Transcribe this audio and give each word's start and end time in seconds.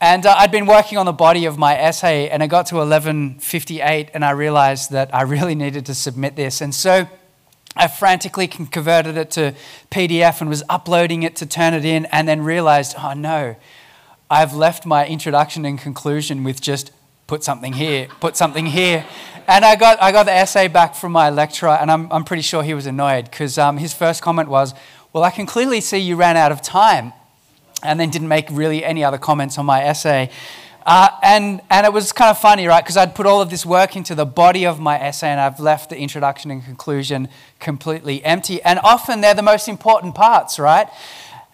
And 0.00 0.24
uh, 0.24 0.34
I'd 0.38 0.50
been 0.50 0.66
working 0.66 0.96
on 0.96 1.04
the 1.04 1.12
body 1.12 1.44
of 1.44 1.58
my 1.58 1.76
essay, 1.76 2.30
and 2.30 2.42
I 2.42 2.46
got 2.46 2.66
to 2.66 2.76
11:58, 2.76 4.10
and 4.14 4.24
I 4.24 4.30
realized 4.30 4.90
that 4.92 5.14
I 5.14 5.22
really 5.22 5.54
needed 5.54 5.86
to 5.86 5.94
submit 5.94 6.36
this. 6.36 6.62
And 6.62 6.74
so 6.74 7.06
I 7.76 7.86
frantically 7.86 8.48
converted 8.48 9.18
it 9.18 9.30
to 9.32 9.54
PDF 9.90 10.40
and 10.40 10.48
was 10.48 10.62
uploading 10.70 11.22
it 11.22 11.36
to 11.36 11.46
turn 11.46 11.74
it 11.74 11.84
in, 11.84 12.06
and 12.06 12.26
then 12.26 12.42
realized, 12.42 12.96
oh 12.98 13.12
no, 13.12 13.56
I've 14.30 14.54
left 14.54 14.86
my 14.86 15.08
introduction 15.08 15.64
and 15.64 15.76
conclusion 15.76 16.44
with 16.44 16.60
just 16.60 16.92
put 17.26 17.42
something 17.42 17.72
here, 17.72 18.06
put 18.20 18.36
something 18.36 18.66
here. 18.66 19.04
And 19.48 19.64
I 19.64 19.74
got, 19.74 20.00
I 20.00 20.12
got 20.12 20.26
the 20.26 20.32
essay 20.32 20.68
back 20.68 20.94
from 20.94 21.10
my 21.10 21.30
lecturer, 21.30 21.76
and 21.80 21.90
I'm, 21.90 22.10
I'm 22.12 22.22
pretty 22.22 22.42
sure 22.42 22.62
he 22.62 22.72
was 22.72 22.86
annoyed 22.86 23.24
because 23.24 23.58
um, 23.58 23.78
his 23.78 23.92
first 23.92 24.22
comment 24.22 24.48
was, 24.48 24.72
well, 25.12 25.24
I 25.24 25.30
can 25.30 25.46
clearly 25.46 25.80
see 25.80 25.98
you 25.98 26.14
ran 26.14 26.36
out 26.36 26.52
of 26.52 26.62
time, 26.62 27.12
and 27.82 27.98
then 27.98 28.10
didn't 28.10 28.28
make 28.28 28.46
really 28.50 28.84
any 28.84 29.02
other 29.02 29.18
comments 29.18 29.58
on 29.58 29.66
my 29.66 29.82
essay. 29.82 30.30
Uh, 30.86 31.08
and, 31.24 31.60
and 31.68 31.84
it 31.84 31.92
was 31.92 32.12
kind 32.12 32.30
of 32.30 32.38
funny, 32.38 32.66
right? 32.68 32.84
Because 32.84 32.96
I'd 32.96 33.16
put 33.16 33.26
all 33.26 33.40
of 33.40 33.50
this 33.50 33.66
work 33.66 33.96
into 33.96 34.14
the 34.14 34.26
body 34.26 34.64
of 34.64 34.78
my 34.78 34.96
essay, 34.96 35.28
and 35.28 35.40
I've 35.40 35.58
left 35.58 35.90
the 35.90 35.98
introduction 35.98 36.52
and 36.52 36.64
conclusion 36.64 37.28
completely 37.58 38.24
empty. 38.24 38.62
And 38.62 38.78
often 38.84 39.22
they're 39.22 39.34
the 39.34 39.42
most 39.42 39.66
important 39.66 40.14
parts, 40.14 40.58
right? 40.58 40.88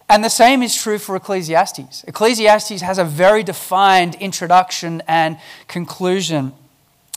And 0.08 0.22
the 0.22 0.30
same 0.30 0.62
is 0.62 0.74
true 0.80 0.98
for 0.98 1.16
Ecclesiastes. 1.16 2.04
Ecclesiastes 2.04 2.80
has 2.80 2.98
a 2.98 3.04
very 3.04 3.42
defined 3.42 4.14
introduction 4.16 5.02
and 5.08 5.38
conclusion. 5.66 6.52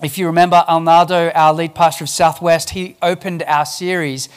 If 0.02 0.18
you 0.18 0.26
remember, 0.26 0.64
Alnaldo, 0.68 1.30
our 1.36 1.54
lead 1.54 1.76
pastor 1.76 2.06
of 2.06 2.10
Southwest, 2.10 2.72
he 2.72 2.96
opened 3.02 3.44
our 3.44 3.66
series 3.66 4.30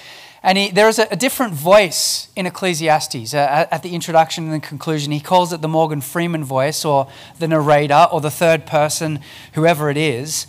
and 0.43 0.59
he, 0.59 0.71
there 0.71 0.89
is 0.89 0.99
a, 0.99 1.07
a, 1.11 1.17
different 1.17 1.55
voice 1.55 2.29
in 2.35 2.47
Ecclesiastes 2.47 3.33
uh, 3.33 3.69
at 3.71 3.83
the 3.85 3.95
introduction 3.95 4.45
and 4.45 4.61
the 4.61 4.67
conclusion. 4.67 5.13
He 5.13 5.21
calls 5.21 5.53
it 5.53 5.61
the 5.61 5.69
Morgan 5.69 6.01
Freeman 6.01 6.43
voice 6.43 6.85
or 6.85 7.09
the 7.39 7.47
narrator 7.47 8.09
or 8.11 8.21
the 8.21 8.31
third 8.31 8.67
person, 8.67 9.21
whoever 9.53 9.89
it 9.89 9.97
is. 9.97 10.49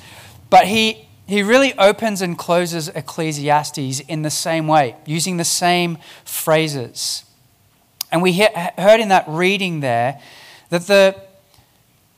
But 0.50 0.66
he, 0.66 1.08
he 1.28 1.44
really 1.44 1.78
opens 1.78 2.24
and 2.24 2.38
closes 2.38 2.90
Ecclesiastes 2.90 4.00
in 4.00 4.24
the 4.24 4.32
same 4.32 4.68
way, 4.68 4.96
using 5.06 5.38
the 5.38 5.46
same 5.46 6.00
phrases. 6.26 7.24
And 8.14 8.22
we 8.22 8.32
he- 8.32 8.48
heard 8.78 9.00
in 9.00 9.10
that 9.10 9.26
reading 9.28 9.80
there 9.80 10.22
that 10.70 10.84
the, 10.84 11.20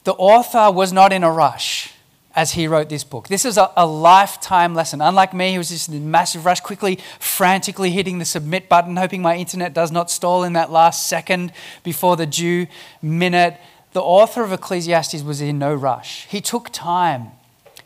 the 0.03 0.13
author 0.13 0.69
was 0.69 0.91
not 0.91 1.13
in 1.13 1.23
a 1.23 1.31
rush 1.31 1.93
as 2.35 2.51
he 2.51 2.67
wrote 2.67 2.89
this 2.89 3.05
book. 3.05 3.29
This 3.29 3.45
is 3.45 3.57
a, 3.57 3.71
a, 3.77 3.87
lifetime 3.87 4.75
lesson. 4.75 4.99
Unlike 4.99 5.33
me, 5.33 5.51
he 5.51 5.57
was 5.57 5.69
just 5.69 5.87
in 5.87 5.95
a 5.95 5.99
massive 6.01 6.45
rush, 6.45 6.59
quickly, 6.59 6.99
frantically 7.17 7.91
hitting 7.91 8.19
the 8.19 8.25
submit 8.25 8.67
button, 8.67 8.97
hoping 8.97 9.21
my 9.21 9.37
internet 9.37 9.73
does 9.73 9.89
not 9.89 10.11
stall 10.11 10.43
in 10.43 10.51
that 10.51 10.69
last 10.69 11.07
second 11.07 11.53
before 11.81 12.17
the 12.17 12.25
due 12.25 12.67
minute. 13.01 13.55
The 13.93 14.01
author 14.01 14.43
of 14.43 14.51
Ecclesiastes 14.51 15.23
was 15.23 15.39
in 15.39 15.57
no 15.57 15.73
rush. 15.73 16.25
He 16.25 16.41
took 16.41 16.69
time, 16.73 17.31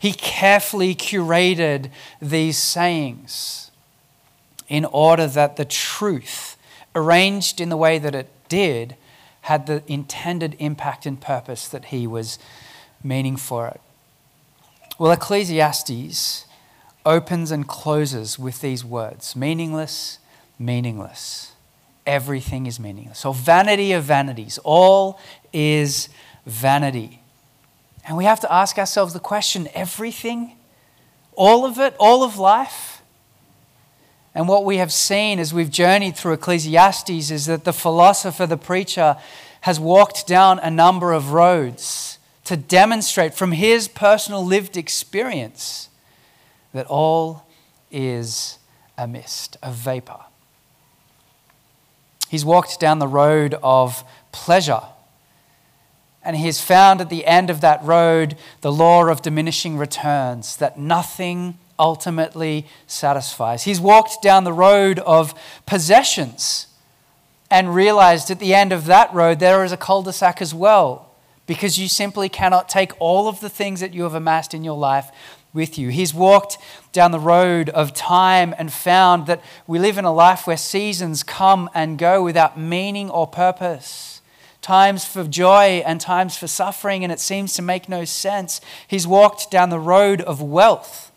he 0.00 0.12
carefully 0.12 0.96
curated 0.96 1.90
these 2.20 2.58
sayings 2.58 3.70
in 4.68 4.84
order 4.84 5.28
that 5.28 5.56
the 5.56 5.64
truth, 5.64 6.49
arranged 6.94 7.60
in 7.60 7.68
the 7.68 7.76
way 7.76 7.98
that 7.98 8.14
it 8.14 8.28
did, 8.48 8.96
had 9.42 9.66
the 9.66 9.82
intended 9.86 10.56
impact 10.58 11.06
and 11.06 11.20
purpose 11.20 11.68
that 11.68 11.86
he 11.86 12.06
was 12.06 12.38
meaning 13.02 13.36
for 13.36 13.68
it. 13.68 13.80
Well, 14.98 15.12
Ecclesiastes 15.12 16.46
opens 17.06 17.50
and 17.50 17.66
closes 17.66 18.38
with 18.38 18.60
these 18.60 18.84
words 18.84 19.34
meaningless, 19.34 20.18
meaningless. 20.58 21.52
Everything 22.06 22.66
is 22.66 22.80
meaningless. 22.80 23.18
So, 23.20 23.32
vanity 23.32 23.92
of 23.92 24.04
vanities. 24.04 24.58
All 24.64 25.18
is 25.52 26.08
vanity. 26.44 27.20
And 28.06 28.16
we 28.16 28.24
have 28.24 28.40
to 28.40 28.52
ask 28.52 28.78
ourselves 28.78 29.12
the 29.12 29.20
question 29.20 29.68
everything? 29.74 30.56
All 31.34 31.64
of 31.64 31.78
it? 31.78 31.94
All 31.98 32.24
of 32.24 32.38
life? 32.38 32.89
And 34.34 34.46
what 34.46 34.64
we 34.64 34.76
have 34.76 34.92
seen 34.92 35.38
as 35.38 35.52
we've 35.52 35.70
journeyed 35.70 36.16
through 36.16 36.34
Ecclesiastes 36.34 37.30
is 37.30 37.46
that 37.46 37.64
the 37.64 37.72
philosopher, 37.72 38.46
the 38.46 38.56
preacher, 38.56 39.16
has 39.62 39.80
walked 39.80 40.26
down 40.26 40.58
a 40.60 40.70
number 40.70 41.12
of 41.12 41.32
roads 41.32 42.18
to 42.44 42.56
demonstrate 42.56 43.34
from 43.34 43.52
his 43.52 43.88
personal 43.88 44.44
lived 44.44 44.76
experience 44.76 45.88
that 46.72 46.86
all 46.86 47.44
is 47.90 48.58
a 48.96 49.06
mist, 49.06 49.56
a 49.62 49.72
vapor. 49.72 50.20
He's 52.28 52.44
walked 52.44 52.78
down 52.78 53.00
the 53.00 53.08
road 53.08 53.56
of 53.62 54.04
pleasure, 54.30 54.82
and 56.22 56.36
he 56.36 56.46
has 56.46 56.60
found 56.60 57.00
at 57.00 57.10
the 57.10 57.26
end 57.26 57.50
of 57.50 57.60
that 57.60 57.82
road 57.82 58.36
the 58.60 58.72
law 58.72 59.06
of 59.06 59.22
diminishing 59.22 59.76
returns, 59.76 60.56
that 60.56 60.78
nothing 60.78 61.58
ultimately 61.80 62.66
satisfies. 62.86 63.64
He's 63.64 63.80
walked 63.80 64.22
down 64.22 64.44
the 64.44 64.52
road 64.52 65.00
of 65.00 65.34
possessions 65.66 66.68
and 67.50 67.74
realized 67.74 68.30
at 68.30 68.38
the 68.38 68.54
end 68.54 68.72
of 68.72 68.84
that 68.86 69.12
road 69.12 69.40
there 69.40 69.64
is 69.64 69.72
a 69.72 69.76
cul 69.76 70.02
de 70.02 70.12
sac 70.12 70.40
as 70.40 70.54
well 70.54 71.10
because 71.46 71.78
you 71.78 71.88
simply 71.88 72.28
cannot 72.28 72.68
take 72.68 72.92
all 73.00 73.26
of 73.26 73.40
the 73.40 73.48
things 73.48 73.80
that 73.80 73.92
you 73.92 74.04
have 74.04 74.14
amassed 74.14 74.54
in 74.54 74.62
your 74.62 74.78
life 74.78 75.10
with 75.52 75.78
you. 75.78 75.88
He's 75.88 76.14
walked 76.14 76.58
down 76.92 77.10
the 77.10 77.18
road 77.18 77.68
of 77.70 77.92
time 77.92 78.54
and 78.56 78.72
found 78.72 79.26
that 79.26 79.42
we 79.66 79.78
live 79.78 79.98
in 79.98 80.04
a 80.04 80.12
life 80.12 80.46
where 80.46 80.56
seasons 80.56 81.22
come 81.22 81.68
and 81.74 81.98
go 81.98 82.22
without 82.22 82.58
meaning 82.58 83.10
or 83.10 83.26
purpose. 83.26 84.20
Times 84.62 85.04
for 85.04 85.24
joy 85.24 85.82
and 85.86 86.00
times 86.00 86.36
for 86.36 86.46
suffering, 86.46 87.02
and 87.02 87.12
it 87.12 87.18
seems 87.18 87.54
to 87.54 87.62
make 87.62 87.88
no 87.88 88.04
sense. 88.04 88.60
He's 88.86 89.06
walked 89.06 89.50
down 89.50 89.70
the 89.70 89.78
road 89.78 90.20
of 90.20 90.42
wealth. 90.42 91.09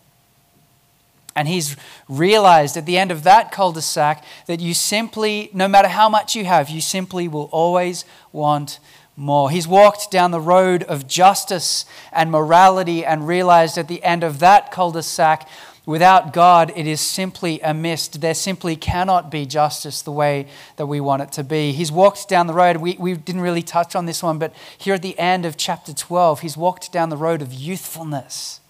And 1.36 1.48
he's 1.48 1.76
realized 2.08 2.78
at 2.78 2.86
the 2.86 2.98
end 2.98 3.12
of 3.12 3.24
that 3.24 3.52
cul 3.52 3.72
de 3.72 3.82
sac 3.82 4.24
that 4.46 4.60
you 4.60 4.74
simply, 4.74 5.50
no 5.54 5.68
matter 5.68 5.88
how 5.88 6.08
much 6.10 6.36
you 6.36 6.46
have, 6.46 6.70
you 6.70 6.82
simply 6.82 7.28
will 7.28 7.50
always 7.52 8.06
want 8.32 8.80
more. 9.16 9.50
He's 9.50 9.68
walked 9.68 10.12
down 10.12 10.32
the 10.32 10.40
road 10.40 10.84
of 10.84 11.08
justice 11.08 11.86
and 12.12 12.32
morality 12.32 13.06
and 13.06 13.28
realized 13.28 13.78
at 13.78 13.88
the 13.88 14.04
end 14.04 14.24
of 14.24 14.40
that 14.40 14.72
cul 14.72 14.92
de 14.92 15.04
sac 15.04 15.48
Without 15.86 16.32
God, 16.32 16.72
it 16.78 16.88
is 16.88 17.02
simply 17.02 17.60
a 17.60 17.74
mist. 17.74 18.22
There 18.22 18.34
simply 18.34 18.78
cannot 18.78 19.30
be 19.30 19.46
justice 19.46 20.02
the 20.02 20.14
way 20.14 20.48
that 20.78 20.86
we 20.86 21.02
want 21.02 21.24
it 21.24 21.34
to 21.34 21.44
be. 21.44 21.74
He's 21.74 21.92
walked 21.92 22.30
down 22.30 22.48
the 22.48 22.54
road. 22.54 22.78
We, 22.78 22.96
we 22.98 23.16
didn't 23.16 23.42
really 23.42 23.64
touch 23.64 23.94
on 23.94 24.06
this 24.06 24.24
one, 24.24 24.38
but 24.38 24.54
here 24.78 24.94
at 24.94 25.02
the 25.02 25.20
end 25.20 25.46
of 25.46 25.58
chapter 25.58 25.94
12, 25.94 26.40
he's 26.40 26.56
walked 26.56 26.94
down 26.94 27.10
the 27.10 27.18
road 27.18 27.42
of 27.42 27.52
youthfulness. 27.52 28.62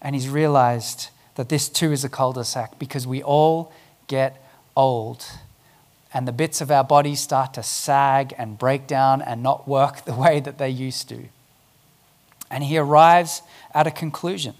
And 0.00 0.14
he's 0.14 0.28
realized 0.28 1.08
that 1.34 1.48
this 1.48 1.68
too 1.68 1.92
is 1.92 2.04
a 2.04 2.08
cul 2.08 2.32
de 2.32 2.44
sac 2.44 2.78
because 2.78 3.06
we 3.06 3.22
all 3.22 3.72
get 4.06 4.44
old. 4.76 5.24
And 6.12 6.28
the 6.28 6.32
bits 6.32 6.60
of 6.60 6.70
our 6.70 6.84
bodies 6.84 7.20
start 7.20 7.54
to 7.54 7.62
sag 7.62 8.34
and 8.38 8.58
break 8.58 8.86
down 8.86 9.20
and 9.20 9.42
not 9.42 9.66
work 9.66 10.04
the 10.04 10.14
way 10.14 10.40
that 10.40 10.58
they 10.58 10.70
used 10.70 11.08
to. 11.08 11.24
And 12.50 12.64
he 12.64 12.78
arrives 12.78 13.42
at 13.74 13.86
a 13.86 13.90
conclusion 13.90 14.54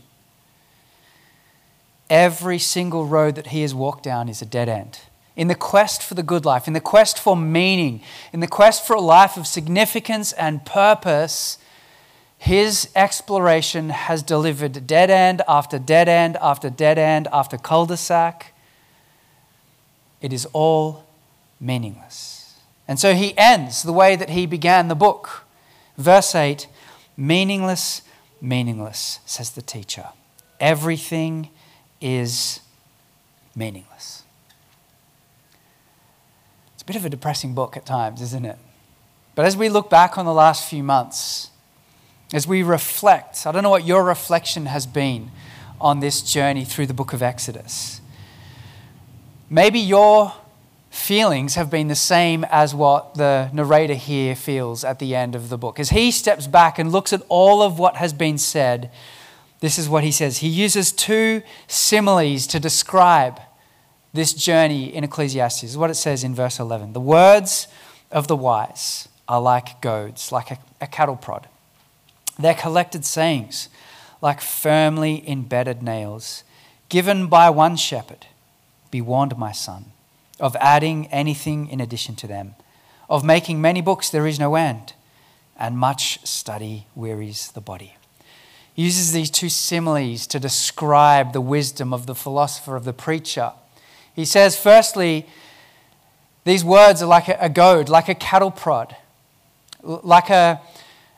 Every 2.11 2.59
single 2.59 3.06
road 3.06 3.35
that 3.37 3.49
he 3.49 3.62
has 3.62 3.75
walked 3.75 4.05
down 4.05 4.29
is 4.29 4.43
a 4.43 4.47
dead 4.47 4.69
end. 4.69 5.00
In 5.37 5.49
the 5.49 5.55
quest 5.55 6.03
for 6.03 6.15
the 6.15 6.23
good 6.23 6.44
life, 6.44 6.69
in 6.69 6.75
the 6.75 6.81
quest 6.81 7.19
for 7.19 7.37
meaning, 7.37 8.03
in 8.32 8.41
the 8.41 8.47
quest 8.47 8.87
for 8.87 8.94
a 8.94 9.00
life 9.00 9.37
of 9.37 9.47
significance 9.47 10.32
and 10.32 10.65
purpose, 10.65 11.59
his 12.44 12.91
exploration 12.94 13.88
has 13.88 14.23
delivered 14.23 14.87
dead 14.87 15.08
end 15.08 15.41
after 15.49 15.79
dead 15.79 16.11
end 16.11 16.37
after 16.43 16.69
dead 16.69 16.99
end 16.99 17.26
after 17.32 17.56
cul 17.56 17.87
de 17.87 17.96
sac. 17.96 18.52
It 20.20 20.31
is 20.31 20.46
all 20.52 21.06
meaningless. 21.58 22.61
And 22.87 23.00
so 23.00 23.14
he 23.14 23.32
ends 23.38 23.82
the 23.82 23.94
way 23.94 24.14
that 24.14 24.29
he 24.29 24.44
began 24.44 24.88
the 24.88 24.94
book. 24.94 25.44
Verse 25.96 26.35
8 26.35 26.67
Meaningless, 27.17 28.02
meaningless, 28.43 29.20
says 29.25 29.52
the 29.52 29.62
teacher. 29.62 30.08
Everything 30.61 31.49
is 31.99 32.61
meaningless. 33.56 34.23
It's 36.75 36.82
a 36.82 36.85
bit 36.85 36.96
of 36.96 37.06
a 37.06 37.08
depressing 37.08 37.55
book 37.55 37.75
at 37.75 37.87
times, 37.87 38.20
isn't 38.20 38.44
it? 38.44 38.58
But 39.35 39.46
as 39.46 39.56
we 39.56 39.70
look 39.70 39.88
back 39.88 40.19
on 40.19 40.26
the 40.26 40.35
last 40.35 40.69
few 40.69 40.82
months, 40.82 41.49
as 42.34 42.48
we 42.48 42.64
reflect, 42.64 43.46
I 43.46 43.52
don't 43.52 43.62
know 43.62 43.70
what 43.70 43.86
your 43.86 44.02
reflection 44.02 44.66
has 44.66 44.86
been 44.86 45.31
on 45.81 46.00
this 46.00 46.20
journey 46.20 46.64
through 46.64 46.86
the 46.86 46.94
book 46.94 47.12
of 47.12 47.22
Exodus. 47.22 48.00
Maybe 49.48 49.78
your 49.78 50.34
feelings 50.90 51.54
have 51.54 51.70
been 51.70 51.86
the 51.86 51.94
same 51.94 52.44
as 52.50 52.75
what 52.75 53.14
the 53.14 53.50
narrator 53.52 53.94
here 53.94 54.34
feels 54.34 54.82
at 54.82 54.98
the 54.98 55.14
end 55.14 55.36
of 55.36 55.48
the 55.48 55.56
book. 55.56 55.78
As 55.78 55.90
he 55.90 56.10
steps 56.10 56.48
back 56.48 56.76
and 56.76 56.90
looks 56.90 57.12
at 57.12 57.22
all 57.28 57.62
of 57.62 57.78
what 57.78 57.96
has 57.96 58.12
been 58.12 58.36
said, 58.36 58.90
this 59.60 59.78
is 59.78 59.88
what 59.88 60.02
he 60.02 60.10
says. 60.10 60.38
He 60.38 60.48
uses 60.48 60.90
two 60.90 61.40
similes 61.69 62.48
to 62.48 62.58
describe 62.58 63.40
this 64.12 64.34
journey 64.34 64.92
in 64.92 65.04
Ecclesiastes. 65.04 65.76
What 65.76 65.88
it 65.88 65.94
says 65.94 66.25
in 66.25 66.34
verse 66.34 66.58
11. 66.58 66.94
The 66.94 67.00
words 67.00 67.69
of 68.10 68.26
the 68.26 68.36
wise 68.36 69.08
are 69.28 69.40
like 69.40 69.81
goads, 69.81 70.32
like 70.32 70.50
a, 70.50 70.58
a 70.81 70.88
cattle 70.88 71.16
prod. 71.16 71.48
Their 72.38 72.54
collected 72.54 73.04
sayings, 73.04 73.69
like 74.20 74.40
firmly 74.40 75.28
embedded 75.28 75.82
nails, 75.82 76.44
given 76.88 77.26
by 77.26 77.50
one 77.50 77.76
shepherd. 77.76 78.26
Be 78.90 79.00
warned, 79.00 79.36
my 79.36 79.52
son, 79.52 79.86
of 80.40 80.56
adding 80.56 81.06
anything 81.08 81.69
in 81.69 81.81
addition 81.81 82.16
to 82.16 82.26
them. 82.26 82.54
Of 83.08 83.25
making 83.25 83.60
many 83.60 83.81
books, 83.81 84.10
there 84.10 84.26
is 84.26 84.38
no 84.38 84.54
end, 84.54 84.94
and 85.58 85.78
much 85.78 86.25
study 86.26 86.86
wearies 86.94 87.52
the 87.52 87.60
body 87.60 87.96
He 88.75 88.84
uses 88.84 89.12
these 89.12 89.31
two 89.31 89.48
similes 89.48 90.26
to 90.28 90.40
describe 90.40 91.32
the 91.32 91.40
wisdom 91.40 91.92
of 91.92 92.06
the 92.06 92.14
philosopher, 92.14 92.76
of 92.76 92.84
the 92.84 92.92
preacher. 92.92 93.52
He 94.14 94.25
says, 94.25 94.56
firstly, 94.56 95.26
these 96.44 96.64
words 96.64 97.02
are 97.02 97.06
like 97.06 97.28
a, 97.28 97.48
goad, 97.48 97.88
like 97.88 98.08
a 98.08 98.14
cattle 98.14 98.50
prod, 98.50 98.96
like 99.82 100.31
a, 100.31 100.60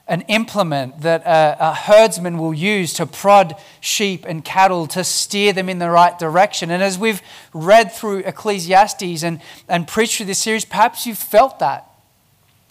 an 0.08 0.20
implement 0.22 1.00
that 1.00 1.22
a, 1.22 1.56
a, 1.70 1.74
herdsman 1.74 2.38
will 2.38 2.54
use 2.54 2.92
to 2.92 3.06
prod 3.06 3.56
sheep 3.80 4.24
and 4.28 4.44
cattle 4.44 4.86
to 4.86 5.02
steer 5.02 5.52
them 5.52 5.68
in 5.68 5.80
the 5.80 5.90
right 5.90 6.16
direction. 6.16 6.70
And 6.70 6.82
as 6.82 6.96
we've 6.96 7.20
read 7.52 7.90
through 7.90 8.18
Ecclesiastes 8.18 9.24
and, 9.24 9.40
and 9.68 9.88
preached 9.88 10.18
through 10.18 10.26
this 10.26 10.38
series, 10.38 10.64
perhaps 10.64 11.06
you've 11.06 11.18
felt 11.18 11.58
that. 11.58 11.90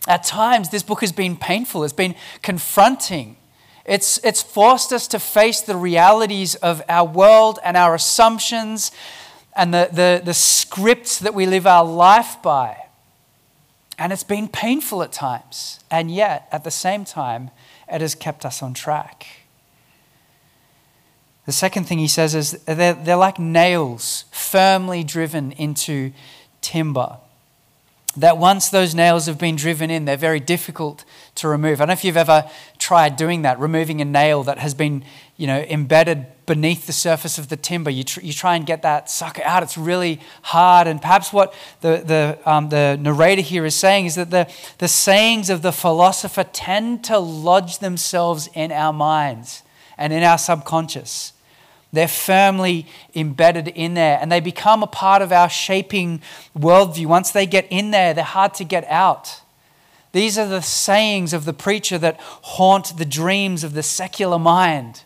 At 0.08 0.24
times, 0.24 0.70
this 0.70 0.84
book 0.84 1.02
has 1.02 1.12
been 1.12 1.36
painful, 1.36 1.84
it's 1.84 1.92
been 1.92 2.16
confronting. 2.42 3.38
It's, 3.86 4.18
it's 4.24 4.42
forced 4.42 4.92
us 4.92 5.08
to 5.10 5.20
face 5.20 5.62
the 5.62 5.76
realities 5.76 6.56
of 6.56 6.82
our 6.90 7.08
world 7.08 7.60
and 7.64 7.78
our 7.78 7.94
assumptions 7.94 8.92
and 9.56 9.74
the, 9.74 9.90
the, 9.92 10.22
the 10.24 10.34
scripts 10.34 11.20
that 11.20 11.34
we 11.36 11.46
live 11.46 11.68
our 11.68 11.86
life 11.86 12.38
by. 12.42 12.85
And 13.98 14.12
it's 14.12 14.24
been 14.24 14.48
painful 14.48 15.04
at 15.04 15.12
times. 15.12 15.80
And 15.90 16.12
yet, 16.12 16.48
at 16.52 16.64
the 16.64 16.72
same 16.72 17.06
time, 17.06 17.52
it 17.92 18.02
has 18.02 18.16
kept 18.16 18.46
us 18.46 18.62
on 18.62 18.74
track. 18.74 19.26
The 21.46 21.52
second 21.52 21.86
thing 21.86 22.00
he 22.00 22.08
says 22.08 22.34
is 22.36 22.52
they're, 22.66 22.94
they're 22.94 23.16
like 23.16 23.40
nails 23.40 24.26
firmly 24.32 25.04
driven 25.04 25.52
into 25.54 26.12
timber 26.62 27.18
that 28.18 28.38
once 28.38 28.70
those 28.70 28.96
nails 28.96 29.26
have 29.26 29.38
been 29.38 29.56
driven 29.56 29.92
in, 29.92 30.06
they're 30.06 30.18
very 30.18 30.40
difficult 30.40 31.04
to 31.36 31.48
remove. 31.48 31.80
I 31.80 31.84
don't 31.84 31.88
know 31.90 31.94
if 31.94 32.04
you've 32.04 32.18
ever 32.18 32.50
tried 32.78 33.18
doing 33.18 33.42
that, 33.42 33.60
removing 33.60 34.02
a 34.02 34.06
nail 34.06 34.44
that 34.44 34.58
has 34.58 34.74
been, 34.74 35.04
you 35.38 35.48
know, 35.48 35.60
embedded 35.60 36.26
beneath 36.46 36.88
the 36.88 36.94
surface 36.94 37.38
of 37.38 37.50
the 37.50 37.58
timber. 37.58 37.90
You, 37.90 38.04
tr- 38.04 38.22
you 38.22 38.32
try 38.32 38.56
and 38.56 38.66
get 38.66 38.84
that 38.84 39.10
sucker 39.10 39.42
out. 39.44 39.64
It's 39.64 39.78
really 39.78 40.22
hard. 40.44 40.88
And 40.88 41.02
perhaps 41.02 41.34
what 41.34 41.54
the, 41.82 42.04
the, 42.06 42.50
um, 42.50 42.70
the 42.70 42.98
narrator 43.00 43.42
here 43.42 43.66
is 43.66 43.76
saying 43.76 44.06
is 44.06 44.16
that 44.16 44.32
the, 44.32 44.50
the 44.78 44.88
sayings 44.88 45.50
of 45.50 45.62
the 45.62 45.72
philosopher 45.72 46.44
tend 46.44 47.04
to 47.06 47.20
lodge 47.20 47.80
themselves 47.80 48.50
in 48.54 48.72
our 48.72 48.94
minds 48.94 49.64
and 49.98 50.14
in 50.14 50.24
our 50.24 50.38
subconscious. 50.38 51.34
They're 51.96 52.08
firmly 52.08 52.88
embedded 53.16 53.70
in 53.70 53.94
there 53.94 54.20
and 54.22 54.32
they 54.32 54.40
become 54.40 54.84
a 54.84 54.88
part 54.88 55.22
of 55.22 55.32
our 55.32 55.50
shaping 55.50 56.22
worldview. 56.58 57.06
Once 57.06 57.32
they 57.32 57.46
get 57.46 57.66
in 57.70 57.92
there, 57.92 58.14
they're 58.14 58.24
hard 58.24 58.54
to 58.56 58.64
get 58.64 58.86
out. 58.90 59.42
These 60.12 60.38
are 60.38 60.48
the 60.48 60.62
sayings 60.62 61.34
of 61.34 61.46
the 61.46 61.54
preacher 61.54 61.98
that 61.98 62.20
haunt 62.20 62.98
the 62.98 63.06
dreams 63.06 63.64
of 63.64 63.74
the 63.74 63.84
secular 63.84 64.40
mind. 64.40 65.04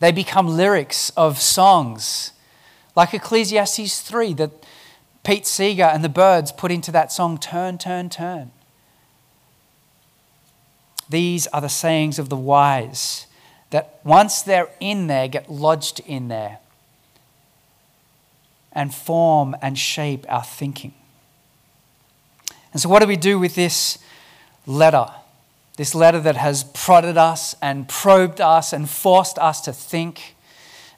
They 0.00 0.12
become 0.12 0.48
lyrics 0.48 1.10
of 1.10 1.40
songs, 1.40 2.32
like 2.94 3.14
Ecclesiastes 3.14 4.02
3 4.02 4.34
that 4.34 4.50
Pete 5.24 5.46
Seeger 5.46 5.84
and 5.84 6.04
the 6.04 6.08
Byrds 6.08 6.52
put 6.52 6.70
into 6.70 6.92
that 6.92 7.10
song, 7.10 7.38
Turn, 7.38 7.78
Turn, 7.78 8.10
Turn. 8.10 8.50
These 11.08 11.46
are 11.48 11.60
the 11.60 11.68
sayings 11.68 12.18
of 12.18 12.28
the 12.28 12.36
wise 12.36 13.26
that 13.70 14.00
once 14.04 14.42
they're 14.42 14.70
in 14.80 15.06
there, 15.06 15.28
get 15.28 15.50
lodged 15.50 16.00
in 16.00 16.28
there 16.28 16.58
and 18.72 18.94
form 18.94 19.56
and 19.62 19.78
shape 19.78 20.24
our 20.28 20.44
thinking. 20.44 20.92
And 22.72 22.80
so, 22.80 22.88
what 22.88 23.00
do 23.00 23.08
we 23.08 23.16
do 23.16 23.38
with 23.38 23.54
this 23.54 23.98
letter? 24.66 25.06
This 25.76 25.94
letter 25.94 26.20
that 26.20 26.36
has 26.36 26.64
prodded 26.64 27.16
us 27.16 27.54
and 27.60 27.88
probed 27.88 28.40
us 28.40 28.72
and 28.72 28.88
forced 28.88 29.38
us 29.38 29.60
to 29.62 29.72
think. 29.72 30.36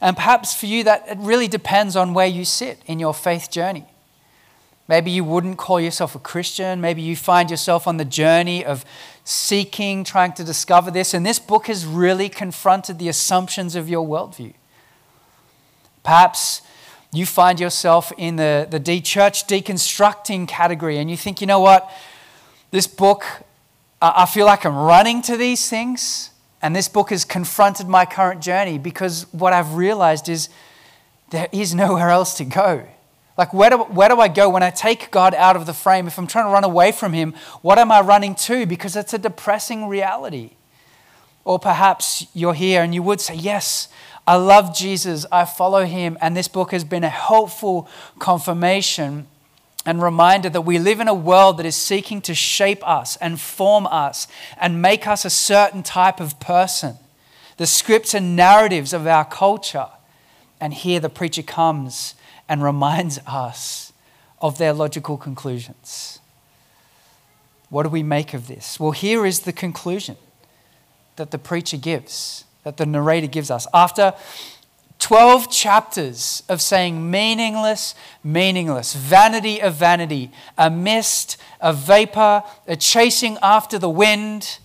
And 0.01 0.17
perhaps 0.17 0.55
for 0.55 0.67
you, 0.67 0.85
that 0.85 1.09
it 1.09 1.19
really 1.19 1.49
depends 1.49 1.97
on 1.97 2.15
where 2.15 2.27
you 2.27 2.45
sit 2.45 2.83
in 2.87 3.01
your 3.01 3.15
faith 3.15 3.51
journey. 3.51 3.87
Maybe 4.89 5.11
you 5.11 5.23
wouldn't 5.23 5.59
call 5.59 5.81
yourself 5.81 6.15
a 6.15 6.19
Christian. 6.19 6.81
Maybe 6.81 7.03
you 7.03 7.15
find 7.15 7.51
yourself 7.51 7.87
on 7.87 7.99
the 7.99 8.05
journey 8.05 8.65
of 8.65 8.85
seeking, 9.29 10.05
trying 10.05 10.33
to 10.33 10.43
discover 10.43 10.91
this. 10.91 11.13
And 11.13 11.25
this 11.27 11.39
book 11.39 11.67
has 11.67 11.85
really 11.85 12.31
confronted 12.31 12.99
the 12.99 13.11
assumptions 13.11 13.77
of 13.77 13.87
your 13.87 14.07
worldview. 14.07 14.55
Perhaps 16.03 16.63
you 17.13 17.27
find 17.27 17.61
yourself 17.61 18.11
in 18.17 18.37
the, 18.37 18.67
the 18.71 18.79
de- 18.79 19.03
church 19.03 19.47
deconstructing 19.47 20.49
category 20.49 20.97
and 20.97 21.11
you 21.11 21.17
think, 21.19 21.43
you 21.43 21.47
know 21.47 21.61
what? 21.61 21.91
This 22.71 22.87
book, 22.87 23.27
I 24.01 24.25
feel 24.25 24.47
like 24.47 24.65
I'm 24.65 24.75
running 24.75 25.21
to 25.23 25.37
these 25.37 25.69
things. 25.69 26.31
And 26.63 26.75
this 26.75 26.89
book 26.89 27.11
has 27.11 27.27
confronted 27.27 27.87
my 27.87 28.07
current 28.07 28.41
journey 28.41 28.79
because 28.79 29.27
what 29.35 29.53
I've 29.53 29.75
realized 29.75 30.31
is 30.31 30.49
there 31.29 31.49
is 31.53 31.75
nowhere 31.75 32.09
else 32.09 32.33
to 32.39 32.47
go. 32.47 32.87
Like, 33.38 33.54
where 33.54 33.71
do, 33.71 33.78
where 33.78 34.09
do 34.09 34.18
I 34.18 34.26
go 34.26 34.50
when 34.50 34.64
I 34.64 34.71
take 34.71 35.12
God 35.12 35.33
out 35.33 35.54
of 35.54 35.64
the 35.64 35.73
frame? 35.73 36.09
If 36.09 36.18
I'm 36.18 36.26
trying 36.26 36.47
to 36.47 36.50
run 36.50 36.64
away 36.64 36.90
from 36.90 37.12
Him, 37.12 37.35
what 37.62 37.78
am 37.78 37.92
I 37.92 38.00
running 38.00 38.35
to? 38.35 38.66
Because 38.66 38.97
it's 38.97 39.14
a 39.14 39.18
depressing 39.18 39.87
reality. 39.87 40.50
Or 41.45 41.61
perhaps 41.61 42.26
you're 42.35 42.52
here 42.52 42.83
and 42.83 42.92
you 42.92 43.02
would 43.04 43.21
say, 43.21 43.37
Yes, 43.37 43.88
I 44.26 44.35
love 44.35 44.76
Jesus, 44.76 45.25
I 45.30 45.45
follow 45.45 45.85
Him, 45.87 46.18
and 46.21 46.37
this 46.37 46.49
book 46.49 46.73
has 46.73 46.83
been 46.83 47.04
a 47.04 47.09
helpful 47.09 47.88
confirmation 48.18 49.28
and 49.87 50.02
reminder 50.02 50.50
that 50.50 50.62
we 50.62 50.78
live 50.78 50.99
in 50.99 51.09
a 51.09 51.14
world 51.14 51.59
that 51.59 51.64
is 51.64 51.76
seeking 51.76 52.21
to 52.23 52.35
shape 52.35 52.87
us 52.87 53.16
and 53.16 53.40
form 53.40 53.87
us 53.87 54.26
and 54.61 54.83
make 54.83 55.07
us 55.07 55.25
a 55.25 55.30
certain 55.30 55.83
type 55.83 56.21
of 56.21 56.38
person. 56.40 56.97
the 57.57 57.66
scripts 57.66 58.14
and 58.14 58.37
narratives 58.37 58.92
of 58.92 59.07
our 59.07 59.25
culture. 59.25 59.88
And 60.61 60.73
here 60.73 61.00
the 61.00 61.09
preacher 61.09 61.42
comes 61.42 62.14
and 62.49 62.62
reminds 62.62 63.19
us 63.26 63.93
of 64.40 64.59
their 64.59 64.73
logical 64.73 65.17
conclusions. 65.17 66.21
What 67.71 67.83
do 67.83 67.88
we 67.88 68.02
make 68.02 68.35
of 68.35 68.47
this? 68.47 68.81
Well, 68.81 68.93
here 68.93 69.26
is 69.26 69.40
the 69.40 69.52
conclusion 69.52 70.17
that 71.17 71.31
the 71.31 71.38
preacher 71.38 71.76
gives, 71.76 72.45
that 72.64 72.76
the 72.76 72.87
narrator 72.87 73.26
gives 73.26 73.50
us. 73.50 73.67
After 73.75 74.14
12 74.99 75.50
chapters 75.50 76.43
of 76.49 76.61
saying 76.61 77.11
meaningless, 77.11 77.95
meaningless, 78.25 78.95
vanity 78.95 79.61
of 79.61 79.75
vanity, 79.75 80.31
a 80.57 80.71
mist, 80.71 81.37
a 81.61 81.73
vapor, 81.73 82.43
a 82.67 82.76
chasing 82.76 83.38
after 83.43 83.78
the 83.78 83.90
wind. 83.90 84.59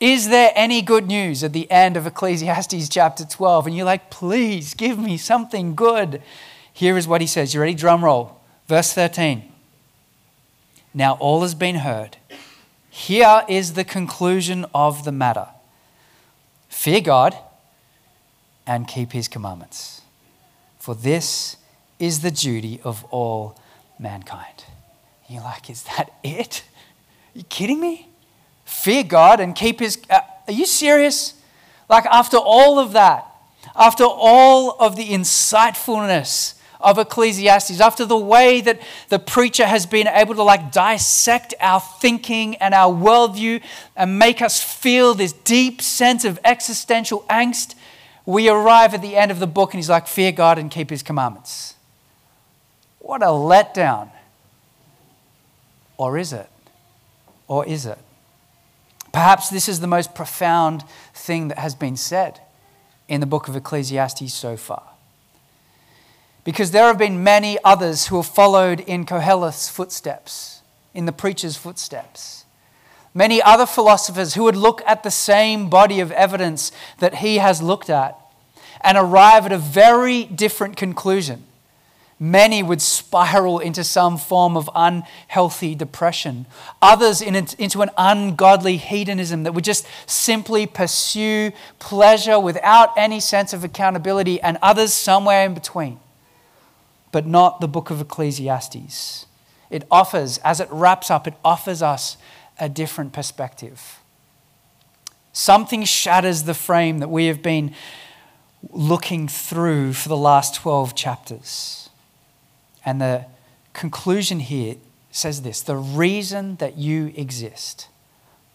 Is 0.00 0.28
there 0.28 0.52
any 0.54 0.82
good 0.82 1.06
news 1.06 1.44
at 1.44 1.52
the 1.52 1.70
end 1.70 1.96
of 1.96 2.06
Ecclesiastes 2.06 2.88
chapter 2.90 3.24
12? 3.24 3.66
And 3.66 3.76
you're 3.76 3.86
like, 3.86 4.10
please 4.10 4.74
give 4.74 4.98
me 4.98 5.16
something 5.16 5.74
good. 5.74 6.22
Here 6.76 6.98
is 6.98 7.08
what 7.08 7.22
he 7.22 7.26
says. 7.26 7.54
You 7.54 7.60
ready? 7.62 7.72
Drum 7.72 8.04
roll. 8.04 8.38
Verse 8.68 8.92
13. 8.92 9.50
Now 10.92 11.14
all 11.14 11.40
has 11.40 11.54
been 11.54 11.76
heard. 11.76 12.18
Here 12.90 13.44
is 13.48 13.72
the 13.72 13.82
conclusion 13.82 14.66
of 14.74 15.06
the 15.06 15.12
matter 15.12 15.48
fear 16.68 17.00
God 17.00 17.34
and 18.66 18.86
keep 18.86 19.12
his 19.12 19.26
commandments. 19.26 20.02
For 20.78 20.94
this 20.94 21.56
is 21.98 22.20
the 22.20 22.30
duty 22.30 22.78
of 22.84 23.04
all 23.04 23.58
mankind. 23.98 24.64
you're 25.30 25.42
like, 25.42 25.70
is 25.70 25.82
that 25.84 26.10
it? 26.22 26.62
Are 27.34 27.38
you 27.38 27.44
kidding 27.44 27.80
me? 27.80 28.10
Fear 28.66 29.04
God 29.04 29.40
and 29.40 29.54
keep 29.54 29.80
his. 29.80 29.96
Uh, 30.10 30.20
are 30.46 30.52
you 30.52 30.66
serious? 30.66 31.40
Like, 31.88 32.04
after 32.04 32.36
all 32.36 32.78
of 32.78 32.92
that, 32.92 33.24
after 33.74 34.04
all 34.04 34.76
of 34.78 34.96
the 34.96 35.08
insightfulness 35.08 36.55
of 36.80 36.98
Ecclesiastes, 36.98 37.80
after 37.80 38.04
the 38.04 38.16
way 38.16 38.60
that 38.60 38.80
the 39.08 39.18
preacher 39.18 39.66
has 39.66 39.86
been 39.86 40.06
able 40.06 40.34
to 40.34 40.42
like 40.42 40.72
dissect 40.72 41.54
our 41.60 41.80
thinking 41.80 42.56
and 42.56 42.74
our 42.74 42.92
worldview 42.92 43.62
and 43.96 44.18
make 44.18 44.42
us 44.42 44.62
feel 44.62 45.14
this 45.14 45.32
deep 45.32 45.80
sense 45.80 46.24
of 46.24 46.38
existential 46.44 47.24
angst, 47.30 47.74
we 48.24 48.48
arrive 48.48 48.92
at 48.94 49.02
the 49.02 49.16
end 49.16 49.30
of 49.30 49.38
the 49.38 49.46
book 49.46 49.72
and 49.72 49.78
he's 49.78 49.90
like, 49.90 50.06
Fear 50.06 50.32
God 50.32 50.58
and 50.58 50.70
keep 50.70 50.90
his 50.90 51.02
commandments. 51.02 51.74
What 52.98 53.22
a 53.22 53.26
letdown. 53.26 54.10
Or 55.96 56.18
is 56.18 56.32
it? 56.32 56.48
Or 57.48 57.64
is 57.64 57.86
it? 57.86 57.98
Perhaps 59.12 59.48
this 59.48 59.68
is 59.68 59.80
the 59.80 59.86
most 59.86 60.14
profound 60.14 60.82
thing 61.14 61.48
that 61.48 61.58
has 61.58 61.74
been 61.74 61.96
said 61.96 62.40
in 63.08 63.20
the 63.20 63.26
book 63.26 63.48
of 63.48 63.56
Ecclesiastes 63.56 64.34
so 64.34 64.56
far. 64.56 64.95
Because 66.46 66.70
there 66.70 66.86
have 66.86 66.96
been 66.96 67.24
many 67.24 67.58
others 67.64 68.06
who 68.06 68.16
have 68.18 68.26
followed 68.26 68.78
in 68.78 69.04
Koheleth's 69.04 69.68
footsteps, 69.68 70.62
in 70.94 71.04
the 71.04 71.10
preacher's 71.10 71.56
footsteps. 71.56 72.44
Many 73.12 73.42
other 73.42 73.66
philosophers 73.66 74.34
who 74.34 74.44
would 74.44 74.54
look 74.54 74.80
at 74.86 75.02
the 75.02 75.10
same 75.10 75.68
body 75.68 75.98
of 75.98 76.12
evidence 76.12 76.70
that 77.00 77.16
he 77.16 77.38
has 77.38 77.60
looked 77.60 77.90
at 77.90 78.16
and 78.80 78.96
arrive 78.96 79.44
at 79.46 79.50
a 79.50 79.58
very 79.58 80.22
different 80.22 80.76
conclusion. 80.76 81.42
Many 82.20 82.62
would 82.62 82.80
spiral 82.80 83.58
into 83.58 83.82
some 83.82 84.16
form 84.16 84.56
of 84.56 84.70
unhealthy 84.72 85.74
depression. 85.74 86.46
Others 86.80 87.22
in, 87.22 87.34
into 87.34 87.82
an 87.82 87.90
ungodly 87.98 88.76
hedonism 88.76 89.42
that 89.42 89.52
would 89.52 89.64
just 89.64 89.84
simply 90.06 90.64
pursue 90.68 91.50
pleasure 91.80 92.38
without 92.38 92.96
any 92.96 93.18
sense 93.18 93.52
of 93.52 93.64
accountability, 93.64 94.40
and 94.40 94.58
others 94.62 94.94
somewhere 94.94 95.44
in 95.44 95.52
between. 95.52 95.98
But 97.16 97.24
not 97.24 97.62
the 97.62 97.66
book 97.66 97.88
of 97.88 97.98
Ecclesiastes. 98.02 99.24
It 99.70 99.86
offers, 99.90 100.36
as 100.44 100.60
it 100.60 100.68
wraps 100.70 101.10
up, 101.10 101.26
it 101.26 101.32
offers 101.42 101.80
us 101.80 102.18
a 102.60 102.68
different 102.68 103.14
perspective. 103.14 104.00
Something 105.32 105.84
shatters 105.84 106.42
the 106.42 106.52
frame 106.52 106.98
that 106.98 107.08
we 107.08 107.24
have 107.28 107.40
been 107.40 107.74
looking 108.68 109.28
through 109.28 109.94
for 109.94 110.10
the 110.10 110.16
last 110.18 110.56
12 110.56 110.94
chapters. 110.94 111.88
And 112.84 113.00
the 113.00 113.24
conclusion 113.72 114.40
here 114.40 114.76
says 115.10 115.40
this 115.40 115.62
the 115.62 115.76
reason 115.76 116.56
that 116.56 116.76
you 116.76 117.14
exist, 117.16 117.88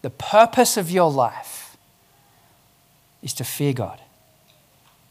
the 0.02 0.10
purpose 0.10 0.76
of 0.76 0.88
your 0.88 1.10
life, 1.10 1.76
is 3.24 3.34
to 3.34 3.42
fear 3.42 3.72
God 3.72 4.00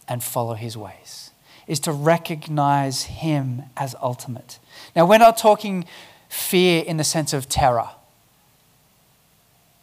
and 0.08 0.24
follow 0.24 0.54
his 0.54 0.78
ways, 0.78 1.31
is 1.68 1.80
to 1.82 1.92
recognize 1.92 3.04
him 3.04 3.64
as 3.78 3.96
ultimate. 4.02 4.60
Now, 4.96 5.06
we're 5.06 5.18
not 5.18 5.38
talking 5.38 5.86
fear 6.30 6.84
in 6.84 6.98
the 6.98 7.04
sense 7.04 7.34
of 7.34 7.50
terror. 7.50 7.90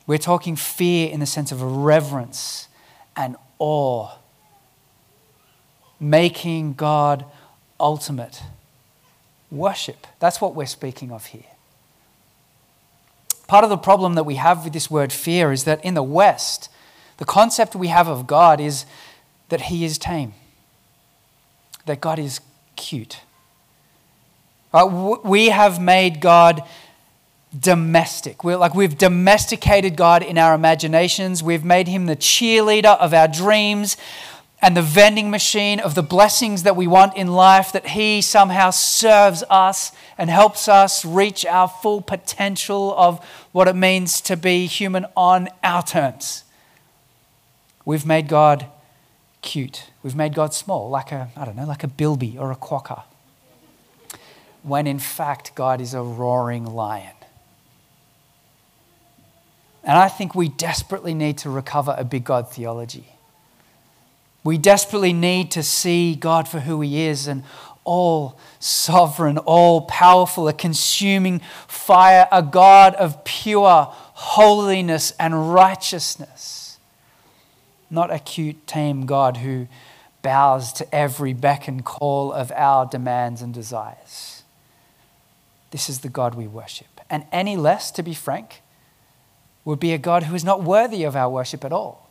We're 0.07 0.19
talking 0.19 0.57
fear 0.57 1.11
in 1.11 1.21
the 1.21 1.27
sense 1.27 1.53
of 1.53 1.63
reverence 1.63 2.69
and 3.17 3.37
awe, 3.59 4.11
making 6.01 6.75
God 6.75 7.25
ultimate. 7.79 8.43
Worship. 9.51 10.07
That's 10.19 10.41
what 10.41 10.55
we're 10.55 10.67
speaking 10.67 11.11
of 11.11 11.27
here. 11.27 11.45
Part 13.47 13.65
of 13.65 13.71
the 13.71 13.79
problem 13.79 14.15
that 14.15 14.25
we 14.25 14.35
have 14.35 14.65
with 14.65 14.75
this 14.75 14.91
word 14.91 15.11
fear 15.11 15.53
is 15.53 15.65
that 15.65 15.83
in 15.83 15.95
the 15.95 16.03
West, 16.03 16.71
the 17.17 17.25
concept 17.25 17.75
we 17.75 17.89
have 17.89 18.07
of 18.07 18.27
God 18.27 18.61
is 18.61 18.85
that 19.49 19.63
He 19.63 19.85
is 19.85 19.97
tame, 19.97 20.35
that 21.89 22.01
God 22.01 22.19
is 22.19 22.41
cute. 22.77 23.21
Uh, 24.73 25.19
we 25.25 25.49
have 25.49 25.81
made 25.81 26.21
God 26.21 26.63
domestic. 27.59 28.45
We're 28.45 28.57
like 28.57 28.75
we've 28.75 28.97
domesticated 28.97 29.97
God 29.97 30.23
in 30.23 30.39
our 30.39 30.55
imaginations. 30.55 31.43
We've 31.43 31.65
made 31.65 31.89
him 31.89 32.07
the 32.07 32.17
cheerleader 32.17 32.97
of 32.99 33.13
our 33.13 33.29
dreams 33.29 33.97
and 34.61 34.77
the 34.77 34.83
vending 34.83 35.31
machine 35.31 35.79
of 35.81 35.95
the 35.95 36.03
blessings 36.03 36.65
that 36.65 36.75
we 36.77 36.87
want 36.87 37.17
in 37.17 37.29
life, 37.29 37.73
that 37.73 37.89
he 37.89 38.21
somehow 38.21 38.71
serves 38.71 39.45
us 39.49 39.93
and 40.19 40.29
helps 40.29 40.69
us 40.69 41.05
reach 41.05 41.47
our 41.47 41.69
full 41.69 42.01
potential 42.01 42.93
of 42.97 43.25
what 43.53 43.69
it 43.69 43.77
means 43.77 44.21
to 44.23 44.37
be 44.37 44.67
human 44.67 45.07
on 45.17 45.49
our 45.63 45.83
terms. 45.83 46.45
We've 47.85 48.05
made 48.05 48.29
God 48.29 48.67
cute. 49.43 49.91
We've 50.09 50.17
made 50.17 50.33
God 50.33 50.55
small, 50.55 50.89
like 50.89 51.13
a, 51.13 51.29
I 51.37 51.45
don't 51.45 51.55
know, 51.55 51.67
like 51.67 51.85
a 51.85 51.87
bilby 51.87 52.39
or 52.39 52.51
a 52.51 52.57
quokka. 52.57 53.03
When 54.63 54.87
in 54.87 54.99
fact, 54.99 55.55
God 55.55 55.83
is 55.83 55.93
a 55.93 56.01
roaring 56.01 56.65
lion. 56.65 57.13
And 59.85 59.99
I 59.99 60.09
think 60.09 60.35
we 60.35 60.49
desperately 60.49 61.13
need 61.13 61.37
to 61.39 61.51
recover 61.51 61.95
a 61.99 62.05
big 62.05 62.25
God 62.25 62.51
theology. 62.51 63.05
We 64.43 64.57
desperately 64.57 65.13
need 65.13 65.51
to 65.51 65.63
see 65.63 66.15
God 66.15 66.49
for 66.49 66.61
who 66.61 66.81
He 66.81 67.03
is 67.03 67.27
and 67.27 67.43
all 67.85 68.39
sovereign, 68.61 69.37
all 69.37 69.83
powerful, 69.83 70.49
a 70.49 70.55
consuming 70.55 71.43
fire, 71.67 72.27
a 72.33 72.43
God 72.43 72.95
of 72.95 73.25
pure 73.25 73.93
holiness 73.93 75.13
and 75.21 75.53
righteousness. 75.53 76.79
Not 77.91 78.11
a 78.11 78.19
cute, 78.19 78.67
tame 78.67 79.05
God 79.05 79.37
who 79.37 79.69
bows 80.23 80.73
to 80.75 80.95
every 80.95 81.33
beck 81.33 81.69
and 81.69 81.85
call 81.85 82.33
of 82.33 82.53
our 82.53 82.87
demands 82.87 83.43
and 83.43 83.55
desires. 83.55 84.43
This 85.71 85.89
is 85.89 86.01
the 86.01 86.09
God 86.09 86.35
we 86.35 86.47
worship. 86.47 87.01
And 87.11 87.25
any 87.33 87.57
less, 87.57 87.91
to 87.93 88.03
be 88.03 88.15
frank, 88.15 88.63
would 89.65 89.81
be 89.81 89.93
a 89.93 89.99
God 89.99 90.25
who 90.25 90.35
is 90.35 90.45
not 90.45 90.63
worthy 90.63 91.05
of 91.05 91.15
our 91.15 91.29
worship 91.31 91.65
at 91.65 91.73
all. 91.73 92.09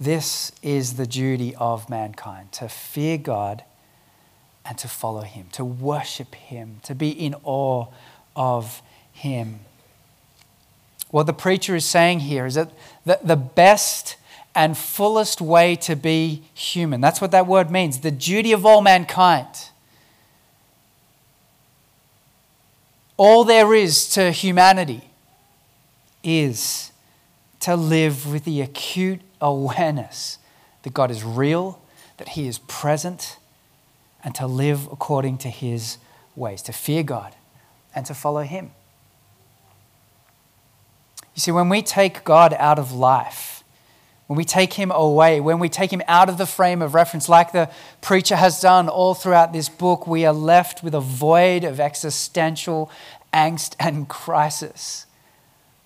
This 0.00 0.52
is 0.62 0.94
the 0.94 1.06
duty 1.06 1.54
of 1.56 1.90
mankind 1.90 2.52
to 2.52 2.68
fear 2.68 3.18
God 3.18 3.64
and 4.64 4.78
to 4.78 4.88
follow 4.88 5.22
Him, 5.22 5.46
to 5.52 5.64
worship 5.64 6.34
Him, 6.34 6.80
to 6.84 6.94
be 6.94 7.10
in 7.10 7.34
awe 7.42 7.86
of 8.36 8.80
Him. 9.12 9.60
What 11.10 11.26
the 11.26 11.32
preacher 11.32 11.74
is 11.74 11.84
saying 11.84 12.20
here 12.20 12.46
is 12.46 12.54
that 12.54 12.70
the 13.22 13.36
best 13.36 14.16
and 14.54 14.76
fullest 14.76 15.40
way 15.40 15.76
to 15.76 15.94
be 15.94 16.42
human, 16.54 17.00
that's 17.00 17.20
what 17.20 17.30
that 17.30 17.46
word 17.46 17.70
means, 17.70 18.00
the 18.00 18.10
duty 18.10 18.52
of 18.52 18.66
all 18.66 18.80
mankind 18.80 19.70
all 23.18 23.44
there 23.44 23.74
is 23.74 24.08
to 24.10 24.30
humanity 24.30 25.02
is 26.22 26.92
to 27.60 27.76
live 27.76 28.30
with 28.32 28.44
the 28.44 28.62
acute 28.62 29.20
awareness 29.40 30.38
that 30.84 30.94
God 30.94 31.10
is 31.10 31.24
real, 31.24 31.82
that 32.16 32.30
He 32.30 32.46
is 32.46 32.58
present, 32.60 33.36
and 34.24 34.34
to 34.36 34.46
live 34.46 34.86
according 34.90 35.38
to 35.38 35.48
His 35.50 35.98
ways, 36.36 36.62
to 36.62 36.72
fear 36.72 37.02
God 37.02 37.34
and 37.94 38.06
to 38.06 38.14
follow 38.14 38.42
Him. 38.42 38.70
You 41.38 41.40
see, 41.40 41.52
when 41.52 41.68
we 41.68 41.82
take 41.82 42.24
God 42.24 42.52
out 42.54 42.80
of 42.80 42.90
life, 42.90 43.62
when 44.26 44.36
we 44.36 44.44
take 44.44 44.72
him 44.72 44.90
away, 44.90 45.38
when 45.38 45.60
we 45.60 45.68
take 45.68 45.92
him 45.92 46.02
out 46.08 46.28
of 46.28 46.36
the 46.36 46.46
frame 46.46 46.82
of 46.82 46.94
reference, 46.94 47.28
like 47.28 47.52
the 47.52 47.70
preacher 48.00 48.34
has 48.34 48.60
done 48.60 48.88
all 48.88 49.14
throughout 49.14 49.52
this 49.52 49.68
book, 49.68 50.04
we 50.04 50.26
are 50.26 50.32
left 50.32 50.82
with 50.82 50.96
a 50.96 51.00
void 51.00 51.62
of 51.62 51.78
existential 51.78 52.90
angst 53.32 53.76
and 53.78 54.08
crisis. 54.08 55.06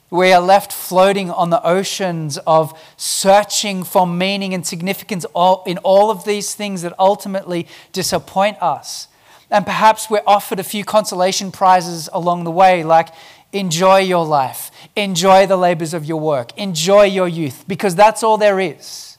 We 0.08 0.32
are 0.32 0.40
left 0.40 0.72
floating 0.72 1.30
on 1.30 1.50
the 1.50 1.62
oceans 1.62 2.38
of 2.46 2.72
searching 2.96 3.84
for 3.84 4.06
meaning 4.06 4.54
and 4.54 4.66
significance 4.66 5.26
in 5.66 5.76
all 5.84 6.10
of 6.10 6.24
these 6.24 6.54
things 6.54 6.80
that 6.80 6.94
ultimately 6.98 7.68
disappoint 7.92 8.56
us. 8.62 9.06
And 9.50 9.66
perhaps 9.66 10.08
we're 10.08 10.22
offered 10.26 10.60
a 10.60 10.64
few 10.64 10.82
consolation 10.82 11.52
prizes 11.52 12.08
along 12.14 12.44
the 12.44 12.50
way, 12.50 12.82
like 12.84 13.10
Enjoy 13.52 13.98
your 13.98 14.24
life. 14.24 14.70
Enjoy 14.96 15.46
the 15.46 15.56
labors 15.56 15.92
of 15.92 16.04
your 16.04 16.18
work. 16.18 16.56
Enjoy 16.58 17.04
your 17.04 17.28
youth, 17.28 17.64
because 17.68 17.94
that's 17.94 18.22
all 18.22 18.38
there 18.38 18.58
is. 18.58 19.18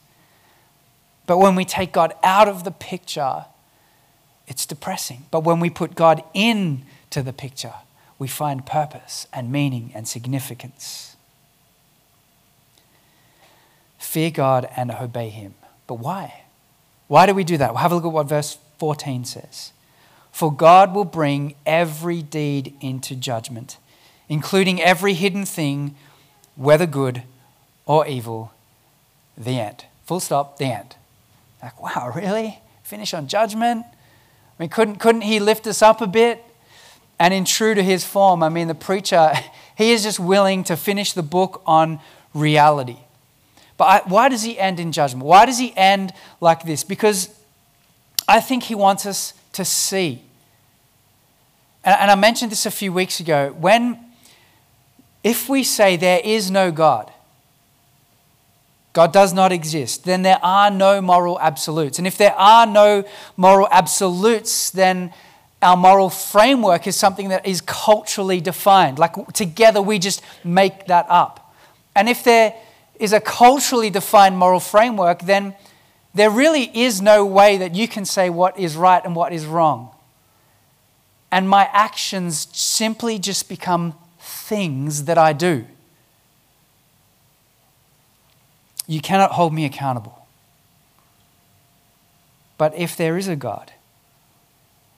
But 1.26 1.38
when 1.38 1.56
we 1.56 1.66
take 1.66 1.94
God 1.94 2.14
out 2.24 2.48
of 2.48 2.64
the 2.64 2.72
picture, 2.72 3.46
it's 4.48 4.66
depressing. 4.66 5.26
But 5.32 5.44
when 5.44 5.60
we 5.60 5.70
put 5.70 5.96
God 5.96 6.24
into 6.34 7.22
the 7.22 7.34
picture, 7.34 7.74
we 8.20 8.28
find 8.28 8.66
purpose 8.66 9.28
and 9.32 9.52
meaning 9.52 9.92
and 9.94 10.08
significance. 10.08 11.16
Fear 13.98 14.32
God 14.32 14.70
and 14.76 14.92
obey 14.92 15.30
Him. 15.30 15.54
But 15.88 15.96
why? 15.96 16.44
Why 17.08 17.26
do 17.26 17.34
we 17.34 17.44
do 17.44 17.58
that? 17.58 17.74
Well, 17.74 17.82
have 17.82 17.92
a 17.92 17.96
look 17.96 18.06
at 18.06 18.12
what 18.12 18.28
verse 18.28 18.58
14 18.80 19.26
says. 19.26 19.72
For 20.32 20.52
God 20.52 20.94
will 20.96 21.06
bring 21.06 21.56
every 21.66 22.22
deed 22.22 22.74
into 22.82 23.16
judgment 23.16 23.78
including 24.30 24.82
every 24.82 25.14
hidden 25.14 25.46
thing, 25.46 25.96
whether 26.56 26.86
good 26.86 27.24
or 27.86 28.08
evil. 28.08 28.52
The 29.38 29.60
end. 29.60 29.86
Full 30.06 30.20
stop, 30.20 30.58
the 30.58 30.66
end. 30.66 30.96
Like, 31.62 31.82
wow, 31.82 32.12
really? 32.16 32.60
Finish 32.84 33.14
on 33.14 33.28
judgment? 33.28 33.86
I 33.86 34.64
mean, 34.64 34.70
couldn't, 34.70 34.98
couldn't 34.98 35.22
he 35.22 35.40
lift 35.40 35.66
us 35.68 35.82
up 35.82 36.02
a 36.02 36.08
bit? 36.08 36.44
And 37.20 37.34
in 37.34 37.46
true 37.46 37.74
to 37.74 37.84
his 37.84 38.04
form, 38.04 38.44
I 38.44 38.50
mean, 38.50 38.68
the 38.68 38.76
preacher, 38.76 39.34
he 39.78 39.92
is 39.92 40.04
just 40.04 40.20
willing 40.20 40.64
to 40.66 40.76
finish 40.76 41.14
the 41.14 41.24
book 41.24 41.62
on 41.66 42.00
reality. 42.34 42.98
But 43.78 43.86
I, 43.86 44.02
why 44.08 44.30
does 44.30 44.44
he 44.44 44.60
end 44.60 44.80
in 44.80 44.92
judgment? 44.92 45.26
Why 45.26 45.46
does 45.46 45.58
he 45.58 45.76
end 45.76 46.14
like 46.40 46.64
this? 46.64 46.84
Because 46.84 47.30
I 48.28 48.40
think 48.40 48.64
he 48.64 48.76
wants 48.76 49.06
us 49.06 49.34
to 49.54 49.66
see. 49.66 50.22
And, 51.84 51.96
and 52.02 52.12
I 52.12 52.16
mentioned 52.16 52.52
this 52.52 52.66
a 52.66 52.72
few 52.72 52.94
weeks 52.94 53.20
ago. 53.20 53.56
When 53.60 53.98
if 55.24 55.48
we 55.48 55.64
say 55.64 55.96
there 55.96 56.22
is 56.24 56.52
no 56.52 56.72
God, 56.72 57.12
God 58.94 59.12
does 59.12 59.34
not 59.34 59.52
exist, 59.52 60.06
then 60.06 60.22
there 60.22 60.40
are 60.44 60.70
no 60.70 61.02
moral 61.02 61.40
absolutes. 61.40 61.98
And 61.98 62.06
if 62.06 62.18
there 62.18 62.36
are 62.36 62.68
no 62.68 63.04
moral 63.36 63.68
absolutes, 63.72 64.70
then 64.70 65.12
our 65.64 65.78
moral 65.78 66.10
framework 66.10 66.86
is 66.86 66.96
something 66.96 67.30
that 67.30 67.48
is 67.48 67.62
culturally 67.62 68.40
defined. 68.40 69.00
Like 69.00 69.16
together 69.34 69.82
we 69.82 69.98
just 69.98 70.22
make 70.44 70.88
that 70.88 71.08
up. 71.10 71.56
And 71.96 72.08
if 72.08 72.24
there 72.24 72.54
is 73.00 73.14
a 73.14 73.20
culturally 73.20 73.90
defined 73.90 74.38
moral 74.38 74.60
framework, 74.60 75.22
then 75.22 75.56
there 76.14 76.30
really 76.30 76.70
is 76.78 77.02
no 77.02 77.26
way 77.26 77.58
that 77.58 77.74
you 77.74 77.88
can 77.88 78.06
say 78.06 78.30
what 78.30 78.60
is 78.60 78.76
right 78.76 79.04
and 79.04 79.16
what 79.16 79.34
is 79.34 79.46
wrong. 79.46 79.90
And 81.32 81.50
my 81.50 81.68
actions 81.74 82.48
simply 82.52 83.18
just 83.18 83.50
become 83.50 83.96
things 84.54 85.06
that 85.06 85.18
I 85.18 85.34
do. 85.34 85.66
You 88.86 89.02
cannot 89.02 89.32
hold 89.32 89.52
me 89.52 89.66
accountable. 89.66 90.28
But 92.60 92.76
if 92.76 92.96
there 92.96 93.18
is 93.18 93.28
a 93.28 93.36
God, 93.36 93.72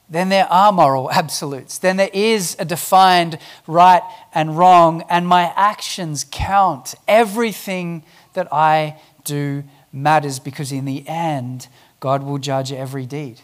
then 0.10 0.28
there 0.28 0.48
are 0.52 0.74
moral 0.74 1.10
absolutes. 1.22 1.78
Then 1.78 1.96
there 1.96 2.10
is 2.13 2.58
a 2.60 2.65
defined 2.65 3.39
right 3.65 4.04
and 4.34 4.58
wrong, 4.58 5.04
and 5.10 5.26
my 5.26 5.54
actions 5.56 6.26
count. 6.30 6.94
Everything 7.08 8.04
that 8.34 8.52
I 8.52 9.00
do 9.24 9.63
matters 9.94 10.39
because 10.39 10.74
in 10.74 10.84
the 10.84 11.08
end, 11.08 11.70
God 12.02 12.24
will 12.24 12.39
judge 12.39 12.74
every 12.74 13.06
deed, 13.06 13.39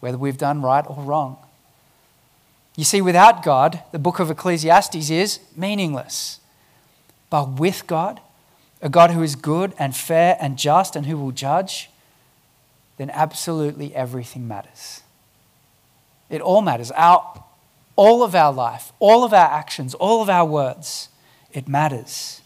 whether 0.00 0.18
we've 0.18 0.36
done 0.36 0.60
right 0.60 0.84
or 0.86 1.02
wrong. 1.02 1.38
You 2.76 2.84
see, 2.84 3.00
without 3.00 3.42
God, 3.42 3.82
the 3.90 3.98
book 3.98 4.20
of 4.20 4.30
Ecclesiastes 4.30 5.10
is 5.10 5.40
meaningless. 5.56 6.40
But 7.30 7.58
with 7.58 7.86
God, 7.86 8.20
a 8.82 8.90
God 8.90 9.10
who 9.10 9.22
is 9.22 9.34
good 9.34 9.74
and 9.78 9.96
fair 9.96 10.36
and 10.40 10.58
just 10.58 10.94
and 10.94 11.06
who 11.06 11.16
will 11.16 11.32
judge, 11.32 11.90
then 12.98 13.10
absolutely 13.10 13.94
everything 13.94 14.46
matters. 14.46 15.02
It 16.28 16.40
all 16.40 16.60
matters. 16.60 16.90
Our, 16.92 17.42
all 17.96 18.22
of 18.22 18.34
our 18.34 18.52
life, 18.52 18.92
all 18.98 19.24
of 19.24 19.32
our 19.32 19.50
actions, 19.50 19.94
all 19.94 20.22
of 20.22 20.28
our 20.28 20.46
words, 20.46 21.08
it 21.52 21.68
matters. 21.68 22.42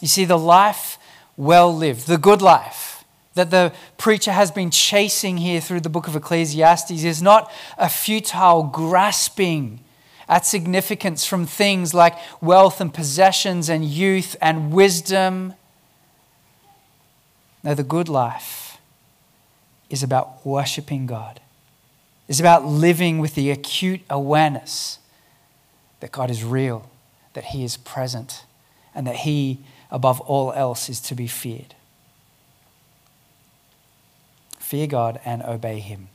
You 0.00 0.08
see, 0.08 0.24
the 0.24 0.38
life 0.38 0.98
well 1.36 1.74
lived, 1.74 2.06
the 2.08 2.18
good 2.18 2.42
life, 2.42 2.97
that 3.38 3.50
the 3.50 3.72
preacher 3.96 4.32
has 4.32 4.50
been 4.50 4.70
chasing 4.70 5.36
here 5.36 5.60
through 5.60 5.80
the 5.80 5.88
book 5.88 6.08
of 6.08 6.16
Ecclesiastes 6.16 6.90
is 6.90 7.22
not 7.22 7.50
a 7.78 7.88
futile 7.88 8.64
grasping 8.64 9.78
at 10.28 10.44
significance 10.44 11.24
from 11.24 11.46
things 11.46 11.94
like 11.94 12.14
wealth 12.42 12.80
and 12.80 12.92
possessions 12.92 13.68
and 13.68 13.84
youth 13.84 14.34
and 14.42 14.72
wisdom. 14.72 15.54
No, 17.62 17.74
the 17.74 17.84
good 17.84 18.08
life 18.08 18.78
is 19.88 20.02
about 20.02 20.44
worshiping 20.44 21.06
God, 21.06 21.40
it's 22.26 22.40
about 22.40 22.64
living 22.64 23.20
with 23.20 23.36
the 23.36 23.50
acute 23.50 24.00
awareness 24.10 24.98
that 26.00 26.10
God 26.10 26.28
is 26.28 26.44
real, 26.44 26.90
that 27.34 27.44
He 27.44 27.62
is 27.62 27.76
present, 27.76 28.44
and 28.94 29.06
that 29.06 29.16
He, 29.16 29.60
above 29.92 30.20
all 30.22 30.52
else, 30.52 30.88
is 30.88 31.00
to 31.02 31.14
be 31.14 31.28
feared. 31.28 31.74
Fear 34.68 34.88
God 34.88 35.18
and 35.24 35.42
obey 35.44 35.80
Him. 35.80 36.08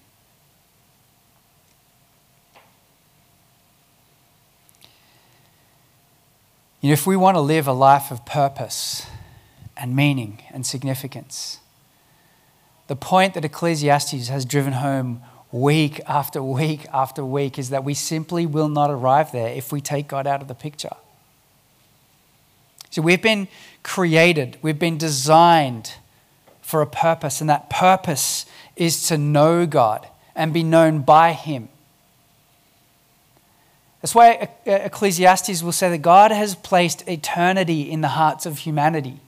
You 6.79 6.89
know, 6.89 6.93
if 6.93 7.07
we 7.07 7.17
want 7.17 7.33
to 7.35 7.41
live 7.41 7.67
a 7.67 7.73
life 7.73 8.11
of 8.11 8.27
purpose 8.27 9.07
and 9.75 9.95
meaning 9.95 10.43
and 10.51 10.67
significance, 10.67 11.61
the 12.85 12.95
point 12.95 13.33
that 13.33 13.43
Ecclesiastes 13.43 14.27
has 14.27 14.45
driven 14.45 14.73
home 14.73 15.23
week 15.51 15.99
after 16.05 16.43
week 16.43 16.85
after 16.93 17.25
week 17.25 17.57
is 17.57 17.71
that 17.71 17.83
we 17.83 17.95
simply 17.95 18.45
will 18.45 18.69
not 18.69 18.91
arrive 18.91 19.31
there 19.31 19.49
if 19.49 19.71
we 19.71 19.81
take 19.81 20.07
God 20.07 20.27
out 20.27 20.43
of 20.43 20.47
the 20.47 20.53
picture. 20.53 20.95
So 22.91 23.01
we've 23.01 23.19
been 23.19 23.47
created, 23.81 24.59
we've 24.61 24.77
been 24.77 24.99
designed 24.99 25.95
for 26.63 26.81
a 26.81 26.87
purpose, 26.87 27.41
and 27.41 27.49
that 27.49 27.69
purpose 27.69 28.47
is 28.75 29.07
to 29.09 29.17
know 29.17 29.67
God 29.67 30.07
and 30.35 30.51
be 30.51 30.63
known 30.63 31.01
by 31.01 31.33
Him. 31.33 31.69
That's 34.01 34.15
why 34.15 34.49
Ecclesiastes 34.65 35.61
will 35.61 35.71
say 35.71 35.89
that 35.89 35.99
God 35.99 36.31
has 36.31 36.55
placed 36.55 37.07
eternity 37.07 37.89
in 37.89 38.01
the 38.01 38.09
hearts 38.09 38.45
of 38.45 38.59
humanity. 38.59 39.19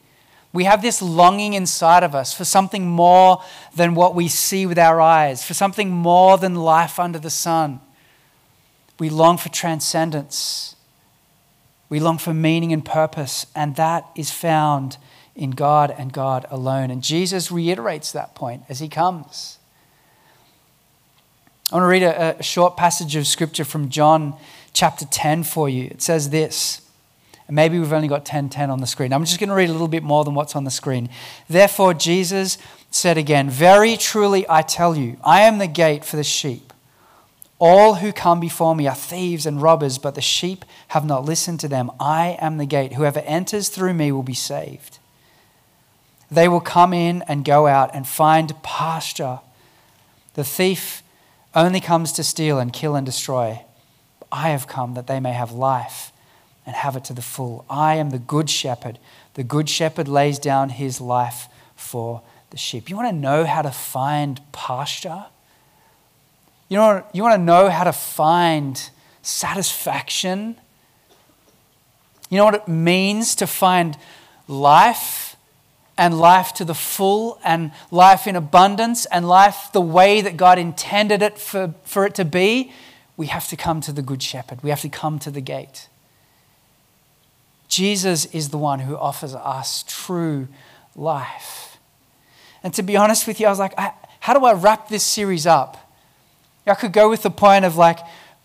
We 0.52 0.64
have 0.64 0.82
this 0.82 1.02
longing 1.02 1.54
inside 1.54 2.04
of 2.04 2.16
us 2.16 2.34
for 2.34 2.46
something 2.46 2.88
more 2.88 3.44
than 3.76 3.94
what 3.94 4.16
we 4.16 4.28
see 4.28 4.66
with 4.66 4.80
our 4.80 5.00
eyes, 5.00 5.44
for 5.44 5.54
something 5.54 5.90
more 5.92 6.38
than 6.38 6.56
life 6.56 7.00
under 7.00 7.20
the 7.20 7.30
sun. 7.30 7.82
We 8.98 9.10
long 9.10 9.38
for 9.38 9.50
transcendence. 9.50 10.76
We 11.90 12.00
long 12.00 12.18
for 12.18 12.34
meaning 12.34 12.74
and 12.74 12.84
purpose, 12.84 13.46
and 13.54 13.76
that 13.76 14.10
is 14.16 14.32
found 14.32 14.98
in 15.36 15.52
God 15.52 15.94
and 15.98 16.14
God 16.14 16.46
alone. 16.50 16.92
And 16.92 17.04
Jesus 17.04 17.52
reiterates 17.52 18.12
that 18.12 18.36
point 18.36 18.64
as 18.70 18.80
he 18.80 18.88
comes. 18.88 19.60
I 21.72 21.76
want 21.76 21.84
to 21.84 21.88
read 21.88 22.04
a, 22.04 22.40
a, 22.40 22.44
short 22.44 22.78
passage 22.78 23.16
of 23.16 23.26
scripture 23.26 23.66
from 23.66 23.90
John 23.90 24.36
chapter 24.74 25.06
10 25.06 25.44
for 25.44 25.68
you. 25.68 25.86
It 25.86 26.02
says 26.02 26.30
this. 26.30 26.82
And 27.48 27.56
maybe 27.56 27.78
we've 27.78 27.94
only 27.94 28.08
got 28.08 28.26
10 28.26 28.50
10 28.50 28.70
on 28.70 28.82
the 28.82 28.88
screen. 28.88 29.14
I'm 29.14 29.26
just 29.26 29.40
going 29.40 29.50
to 29.50 29.56
read 29.56 29.70
a 29.70 29.74
little 29.74 29.88
bit 29.88 30.04
more 30.04 30.24
than 30.24 30.36
what's 30.36 30.56
on 30.56 30.64
the 30.64 30.72
screen. 30.72 31.10
Therefore, 31.50 31.94
Jesus 31.94 32.58
said 32.92 33.18
again, 33.18 33.50
Very 33.50 33.98
truly 33.98 34.46
I 34.48 34.62
tell 34.62 34.96
you, 34.96 35.18
I 35.24 35.42
am 35.42 35.58
the 35.58 35.68
gate 35.68 36.06
for 36.06 36.16
the 36.18 36.24
sheep. 36.24 36.72
All 37.58 37.96
who 37.96 38.12
come 38.12 38.40
before 38.40 38.76
me 38.76 38.88
are 38.88 38.96
thieves 38.96 39.46
and 39.46 39.62
robbers, 39.62 39.98
but 39.98 40.16
the 40.16 40.22
sheep 40.22 40.66
have 40.90 41.06
not 41.06 41.24
listened 41.24 41.60
to 41.62 41.68
them. 41.68 41.90
I 42.00 42.38
am 42.40 42.58
the 42.58 42.66
gate. 42.66 42.94
Whoever 42.94 43.22
enters 43.22 43.70
through 43.70 43.94
me 43.94 44.12
will 44.12 44.24
be 44.24 44.34
saved. 44.34 45.00
They 46.36 46.50
will 46.50 46.60
come 46.60 46.94
in 46.94 47.22
and 47.24 47.46
go 47.46 47.66
out 47.66 47.92
and 47.94 48.06
find 48.06 48.62
pasture. 48.62 49.40
The 50.34 50.44
thief 50.44 51.02
only 51.56 51.80
comes 51.80 52.12
to 52.14 52.24
steal 52.24 52.60
and 52.60 52.74
kill 52.74 52.96
and 52.96 53.06
destroy. 53.06 53.62
I 54.34 54.50
have 54.50 54.68
come 54.68 54.96
that 54.96 55.08
they 55.08 55.22
may 55.22 55.32
have 55.32 55.54
life 55.54 56.12
and 56.66 56.76
have 56.76 56.98
it 56.98 57.06
to 57.06 57.14
the 57.14 57.22
full. 57.22 57.64
I 57.70 57.96
am 57.96 58.10
the 58.10 58.20
good 58.20 58.50
shepherd. 58.50 59.00
The 59.36 59.46
good 59.46 59.70
shepherd 59.70 60.10
lays 60.10 60.38
down 60.38 60.70
his 60.70 61.00
life 61.00 61.48
for 61.78 62.22
the 62.50 62.58
sheep. 62.58 62.90
You 62.90 62.98
want 62.98 63.10
to 63.10 63.16
know 63.16 63.46
how 63.46 63.62
to 63.62 63.72
find 63.72 64.42
pasture? 64.52 65.26
You, 66.68 66.78
know, 66.78 67.06
you 67.14 67.24
want 67.24 67.36
to 67.36 67.42
know 67.42 67.70
how 67.70 67.86
to 67.86 67.94
find 67.94 68.90
satisfaction? 69.22 70.58
You 72.30 72.40
know 72.40 72.46
what 72.46 72.56
it 72.56 72.68
means 72.68 73.36
to 73.36 73.48
find 73.48 73.98
life 74.50 75.25
and 75.98 76.20
life 76.20 76.54
to 76.54 76.66
the 76.66 76.74
full 76.74 77.40
and 77.44 77.72
life 77.92 78.28
in 78.28 78.36
abundance 78.36 79.06
and 79.06 79.28
life 79.28 79.70
the 79.74 79.82
way 79.82 80.22
that 80.22 80.38
God 80.38 80.60
intended 80.60 81.22
it 81.22 81.38
for, 81.38 81.74
for 81.84 82.06
it 82.06 82.16
to 82.16 82.26
be? 82.26 82.72
We 83.18 83.28
have 83.28 83.48
to 83.48 83.56
come 83.56 83.82
to 83.82 83.92
the 83.92 84.02
Good 84.02 84.22
Shepherd. 84.22 84.62
We 84.62 84.70
have 84.70 84.82
to 84.82 84.90
come 84.90 85.20
to 85.20 85.32
the 85.32 85.42
gate. 85.42 85.88
Jesus 87.68 88.26
is 88.28 88.50
the 88.50 88.58
one 88.58 88.80
who 88.80 88.96
offers 88.98 89.34
us 89.34 89.84
true 89.88 90.48
life. 90.96 91.78
And 92.64 92.74
to 92.74 92.84
be 92.84 92.98
honest 92.98 93.28
with 93.28 93.40
you, 93.40 93.48
I 93.48 93.50
was 93.50 93.60
like, 93.60 93.78
how 94.20 94.38
do 94.38 94.46
I 94.46 94.54
wrap 94.54 94.90
this 94.90 95.04
series 95.04 95.46
up? 95.46 95.94
I 96.68 96.74
could 96.74 96.94
go 96.94 97.10
with 97.10 97.22
the 97.24 97.30
point 97.30 97.64
of 97.64 97.78
like, 97.78 98.00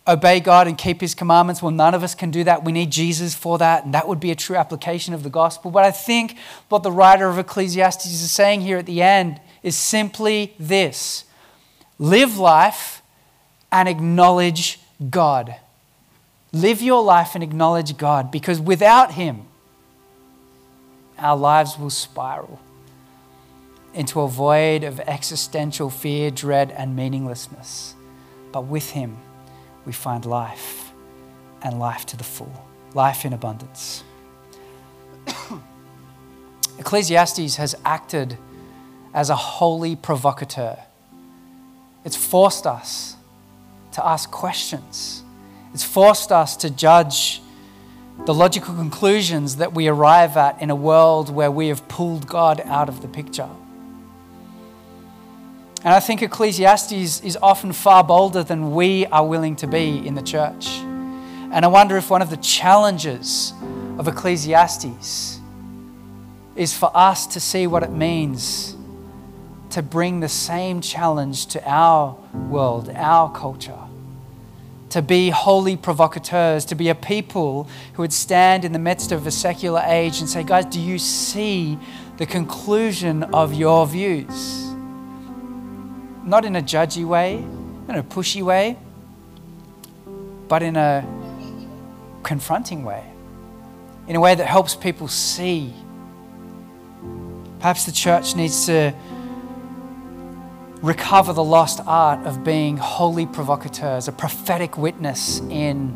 obey 0.06 0.40
God 0.40 0.66
and 0.66 0.76
keep 0.76 1.00
his 1.00 1.14
commandments. 1.14 1.62
Well, 1.62 1.70
none 1.70 1.94
of 1.94 2.02
us 2.02 2.14
can 2.14 2.30
do 2.30 2.44
that. 2.44 2.64
We 2.64 2.72
need 2.72 2.90
Jesus 2.90 3.34
for 3.34 3.58
that. 3.58 3.84
And 3.84 3.94
that 3.94 4.08
would 4.08 4.20
be 4.20 4.30
a 4.30 4.34
true 4.34 4.56
application 4.56 5.14
of 5.14 5.22
the 5.22 5.30
gospel. 5.30 5.70
But 5.70 5.84
I 5.84 5.90
think 5.90 6.36
what 6.68 6.82
the 6.82 6.92
writer 6.92 7.28
of 7.28 7.38
Ecclesiastes 7.38 8.06
is 8.06 8.30
saying 8.30 8.62
here 8.62 8.78
at 8.78 8.86
the 8.86 9.02
end 9.02 9.40
is 9.62 9.76
simply 9.76 10.54
this 10.58 11.24
live 11.98 12.38
life 12.38 13.02
and 13.70 13.88
acknowledge 13.88 14.80
God. 15.10 15.54
Live 16.52 16.82
your 16.82 17.02
life 17.02 17.34
and 17.34 17.44
acknowledge 17.44 17.96
God 17.96 18.30
because 18.30 18.60
without 18.60 19.12
him, 19.12 19.42
our 21.18 21.36
lives 21.36 21.78
will 21.78 21.90
spiral 21.90 22.58
into 23.92 24.20
a 24.20 24.28
void 24.28 24.82
of 24.82 24.98
existential 25.00 25.90
fear, 25.90 26.30
dread, 26.30 26.72
and 26.72 26.96
meaninglessness. 26.96 27.94
But 28.52 28.62
with 28.62 28.90
him, 28.90 29.18
we 29.84 29.92
find 29.92 30.24
life 30.24 30.92
and 31.62 31.78
life 31.78 32.06
to 32.06 32.16
the 32.16 32.24
full, 32.24 32.64
life 32.94 33.24
in 33.24 33.32
abundance. 33.32 34.04
Ecclesiastes 36.78 37.56
has 37.56 37.74
acted 37.84 38.38
as 39.12 39.30
a 39.30 39.36
holy 39.36 39.96
provocateur. 39.96 40.76
It's 42.04 42.16
forced 42.16 42.66
us 42.66 43.16
to 43.92 44.06
ask 44.06 44.30
questions. 44.30 45.22
It's 45.74 45.84
forced 45.84 46.32
us 46.32 46.56
to 46.58 46.70
judge 46.70 47.42
the 48.26 48.34
logical 48.34 48.74
conclusions 48.74 49.56
that 49.56 49.72
we 49.72 49.88
arrive 49.88 50.36
at 50.36 50.60
in 50.60 50.70
a 50.70 50.74
world 50.74 51.30
where 51.30 51.50
we 51.50 51.68
have 51.68 51.86
pulled 51.88 52.26
God 52.26 52.60
out 52.64 52.88
of 52.88 53.02
the 53.02 53.08
picture. 53.08 53.48
And 55.82 55.94
I 55.94 56.00
think 56.00 56.20
Ecclesiastes 56.20 57.22
is 57.22 57.38
often 57.40 57.72
far 57.72 58.04
bolder 58.04 58.42
than 58.42 58.74
we 58.74 59.06
are 59.06 59.26
willing 59.26 59.56
to 59.56 59.66
be 59.66 60.06
in 60.06 60.14
the 60.14 60.20
church. 60.22 60.68
And 61.52 61.64
I 61.64 61.68
wonder 61.68 61.96
if 61.96 62.10
one 62.10 62.20
of 62.20 62.28
the 62.28 62.36
challenges 62.36 63.54
of 63.98 64.06
Ecclesiastes 64.06 65.40
is 66.54 66.76
for 66.76 66.90
us 66.94 67.26
to 67.28 67.40
see 67.40 67.66
what 67.66 67.82
it 67.82 67.90
means 67.90 68.76
to 69.70 69.82
bring 69.82 70.20
the 70.20 70.28
same 70.28 70.82
challenge 70.82 71.46
to 71.46 71.62
our 71.66 72.14
world, 72.50 72.90
our 72.94 73.32
culture. 73.32 73.78
To 74.90 75.00
be 75.00 75.30
holy 75.30 75.78
provocateurs, 75.78 76.66
to 76.66 76.74
be 76.74 76.90
a 76.90 76.94
people 76.94 77.68
who 77.94 78.02
would 78.02 78.12
stand 78.12 78.66
in 78.66 78.72
the 78.72 78.78
midst 78.78 79.12
of 79.12 79.26
a 79.26 79.30
secular 79.30 79.80
age 79.86 80.20
and 80.20 80.28
say, 80.28 80.42
guys, 80.42 80.66
do 80.66 80.80
you 80.80 80.98
see 80.98 81.78
the 82.18 82.26
conclusion 82.26 83.22
of 83.22 83.54
your 83.54 83.86
views? 83.86 84.69
Not 86.30 86.44
in 86.44 86.54
a 86.56 86.62
judgy 86.62 87.04
way, 87.04 87.34
in 87.34 87.94
a 87.96 88.02
pushy 88.02 88.40
way, 88.40 88.78
but 90.48 90.62
in 90.62 90.76
a 90.76 91.04
confronting 92.22 92.84
way, 92.84 93.04
in 94.06 94.14
a 94.14 94.20
way 94.20 94.34
that 94.34 94.46
helps 94.46 94.76
people 94.76 95.08
see. 95.08 95.74
Perhaps 97.58 97.84
the 97.84 97.92
church 97.92 98.36
needs 98.36 98.66
to 98.66 98.94
recover 100.82 101.32
the 101.32 101.44
lost 101.44 101.80
art 101.84 102.24
of 102.26 102.44
being 102.44 102.76
holy 102.76 103.26
provocateurs, 103.26 104.08
a 104.08 104.12
prophetic 104.12 104.78
witness 104.78 105.40
in 105.50 105.88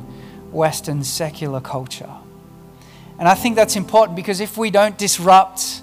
Western 0.51 1.05
secular 1.05 1.61
culture. 1.61 2.11
And 3.19 3.29
I 3.29 3.35
think 3.35 3.55
that's 3.55 3.77
important 3.77 4.17
because 4.17 4.41
if 4.41 4.59
we 4.59 4.71
don't 4.71 4.99
disrupt 4.99 5.81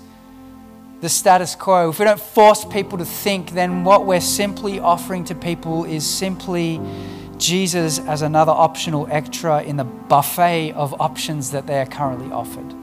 the 1.01 1.09
status 1.09 1.55
quo, 1.55 1.89
if 1.89 1.99
we 1.99 2.05
don't 2.05 2.19
force 2.19 2.63
people 2.63 2.99
to 2.99 3.05
think, 3.05 3.51
then 3.51 3.83
what 3.83 4.05
we're 4.05 4.21
simply 4.21 4.79
offering 4.79 5.23
to 5.25 5.35
people 5.35 5.83
is 5.83 6.07
simply 6.07 6.79
Jesus 7.37 7.99
as 7.99 8.21
another 8.21 8.51
optional 8.51 9.07
extra 9.09 9.63
in 9.63 9.77
the 9.77 9.83
buffet 9.83 10.73
of 10.73 10.99
options 11.01 11.51
that 11.51 11.65
they 11.65 11.81
are 11.81 11.87
currently 11.87 12.31
offered. 12.31 12.75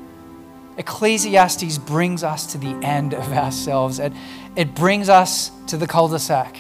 Ecclesiastes 0.77 1.79
brings 1.79 2.25
us 2.25 2.47
to 2.53 2.59
the 2.59 2.75
end 2.85 3.15
of 3.15 3.33
ourselves. 3.33 4.01
It, 4.01 4.13
it 4.57 4.75
brings 4.75 5.09
us 5.09 5.53
to 5.69 5.77
the 5.77 5.87
cul 5.87 6.09
de 6.09 6.19
sac, 6.19 6.59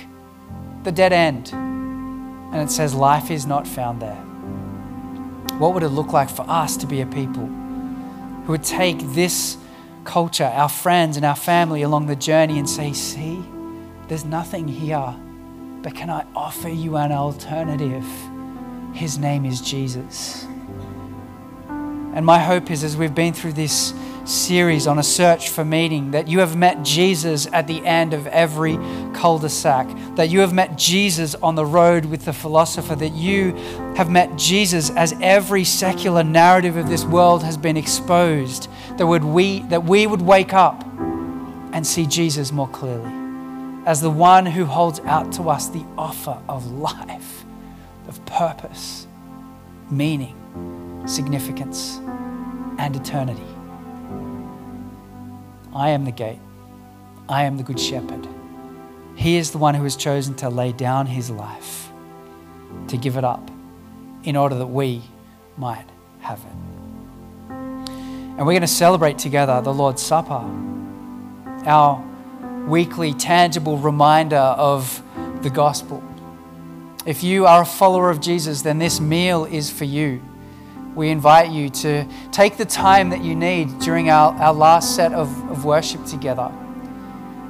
the 0.85 0.92
dead 0.92 1.12
end. 1.12 1.51
And 1.53 2.57
it 2.57 2.71
says, 2.71 2.94
Life 2.94 3.33
is 3.33 3.47
not 3.47 3.66
found 3.66 4.01
there. 4.01 4.16
What 5.59 5.75
would 5.75 5.83
it 5.83 5.88
look 5.88 6.12
like 6.12 6.31
for 6.31 6.49
us 6.49 6.77
to 6.79 6.87
be 6.87 7.01
a 7.01 7.07
people 7.07 7.47
who 7.47 8.53
would 8.53 8.64
take 8.64 8.99
this 9.12 9.57
culture, 10.09 10.44
our 10.44 10.71
friends, 10.71 11.18
and 11.18 11.27
our 11.27 11.37
family 11.37 11.83
along 11.83 12.07
the 12.07 12.16
journey 12.16 12.59
and 12.59 12.68
say, 12.68 12.94
See, 12.94 13.44
there's 14.09 14.25
nothing 14.25 14.66
here, 14.66 15.14
but 15.83 15.94
can 15.94 16.09
I 16.09 16.25
offer 16.35 16.71
you 16.71 16.97
an 16.97 17.12
alternative? 17.12 18.07
His 18.94 19.18
name 19.18 19.44
is 19.44 19.61
Jesus. 19.61 20.44
And 21.68 22.25
my 22.25 22.38
hope 22.38 22.71
is 22.71 22.83
as 22.85 22.97
we've 22.97 23.14
been 23.14 23.35
through 23.35 23.53
this 23.53 23.92
series 24.29 24.87
on 24.87 24.99
a 24.99 25.03
search 25.03 25.49
for 25.49 25.64
meaning, 25.64 26.11
that 26.11 26.29
you 26.29 26.41
have 26.41 26.57
met 26.57 26.85
Jesus 26.85 27.49
at 27.53 27.67
the 27.67 27.85
end 27.85 28.12
of 28.12 28.27
every 28.29 28.77
cul 29.14 29.38
de 29.38 29.49
sac, 29.49 29.88
that 30.17 30.29
you 30.29 30.41
have 30.41 30.53
met 30.53 30.77
Jesus 30.77 31.35
on 31.37 31.55
the 31.55 31.64
road 31.64 32.05
with 32.05 32.25
the 32.25 32.33
philosopher, 32.33 32.95
that 32.95 33.12
you 33.12 33.55
have 33.97 34.11
met 34.11 34.37
Jesus 34.37 34.91
as 34.91 35.14
every 35.21 35.64
secular 35.64 36.23
narrative 36.23 36.77
of 36.77 36.88
this 36.88 37.05
world 37.05 37.43
has 37.43 37.57
been 37.57 37.77
exposed, 37.77 38.69
that, 38.97 39.07
would 39.07 39.25
we, 39.25 39.61
that 39.62 39.85
we 39.85 40.07
would 40.07 40.23
wake 40.23 40.53
up 40.53 40.85
and 41.73 41.87
see 41.87 42.07
Jesus 42.07 42.53
more 42.53 42.69
clearly 42.69 43.12
as 43.87 44.03
the 44.03 44.11
one 44.11 44.45
who 44.45 44.67
holds 44.67 45.01
out 45.01 45.33
to 45.33 45.49
us 45.49 45.69
the 45.69 45.85
offer 45.97 46.38
of 46.47 46.71
life, 46.73 47.45
of 48.07 48.25
purpose, 48.27 49.07
meaning, 49.91 50.37
significance, 51.07 51.99
and 52.79 52.95
eternity. 52.95 53.58
I 55.79 55.91
am 55.91 56.05
the 56.05 56.11
gate. 56.11 56.41
I 57.29 57.45
am 57.45 57.57
the 57.57 57.62
good 57.62 57.79
shepherd. 57.79 58.27
He 59.14 59.37
is 59.37 59.53
the 59.53 59.59
one 59.59 59.77
who 59.77 59.85
has 59.85 59.95
chosen 59.95 60.35
to 60.37 60.49
lay 60.49 60.73
down 60.73 61.07
his 61.07 61.31
life, 61.31 61.88
to 62.88 62.97
give 62.97 63.17
it 63.17 63.23
up, 63.23 63.49
in 64.25 64.35
order 64.35 64.57
that 64.57 64.67
we 64.67 65.03
might 65.57 65.87
have 66.19 66.41
it. 66.41 67.53
And 67.53 68.38
we're 68.38 68.55
going 68.55 68.62
to 68.62 68.67
celebrate 68.67 69.19
together 69.19 69.61
the 69.61 69.73
Lord's 69.73 70.03
Supper, 70.03 70.45
our 71.64 72.05
weekly, 72.67 73.14
tangible 73.14 73.79
reminder 73.79 74.37
of 74.37 75.01
the 75.43 75.51
gospel. 75.51 76.03
If 77.07 77.23
you 77.23 77.47
are 77.47 77.62
a 77.62 77.67
follower 77.67 78.11
of 78.11 78.21
Jesus, 78.21 78.62
then 78.62 78.81
this 78.81 78.99
meal 78.99 79.45
is 79.45 79.71
for 79.71 79.85
you 79.85 80.21
we 80.94 81.11
invite 81.11 81.51
you 81.51 81.68
to 81.68 82.07
take 82.33 82.57
the 82.57 82.64
time 82.64 83.11
that 83.11 83.22
you 83.22 83.35
need 83.35 83.79
during 83.79 84.11
our, 84.11 84.33
our 84.35 84.53
last 84.53 84.96
set 84.96 85.12
of, 85.12 85.29
of 85.51 85.64
worship 85.64 86.05
together 86.07 86.53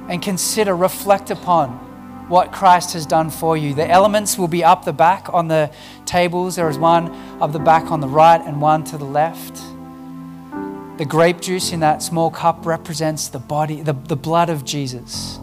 and 0.09 0.21
consider, 0.21 0.75
reflect 0.75 1.31
upon 1.31 1.69
what 2.29 2.51
Christ 2.51 2.93
has 2.93 3.05
done 3.05 3.29
for 3.29 3.57
you. 3.57 3.73
The 3.73 3.89
elements 3.89 4.37
will 4.37 4.47
be 4.47 4.63
up 4.63 4.85
the 4.85 4.93
back 4.93 5.33
on 5.33 5.47
the 5.47 5.71
tables. 6.05 6.55
There 6.55 6.69
is 6.69 6.77
one 6.77 7.09
up 7.41 7.51
the 7.51 7.59
back 7.59 7.91
on 7.91 8.01
the 8.01 8.07
right 8.07 8.39
and 8.39 8.61
one 8.61 8.83
to 8.85 8.97
the 8.97 9.05
left. 9.05 9.55
The 10.97 11.05
grape 11.05 11.41
juice 11.41 11.71
in 11.71 11.79
that 11.79 12.03
small 12.03 12.29
cup 12.29 12.65
represents 12.65 13.29
the 13.29 13.39
body, 13.39 13.81
the, 13.81 13.93
the 13.93 14.15
blood 14.15 14.49
of 14.49 14.65
Jesus 14.65 15.39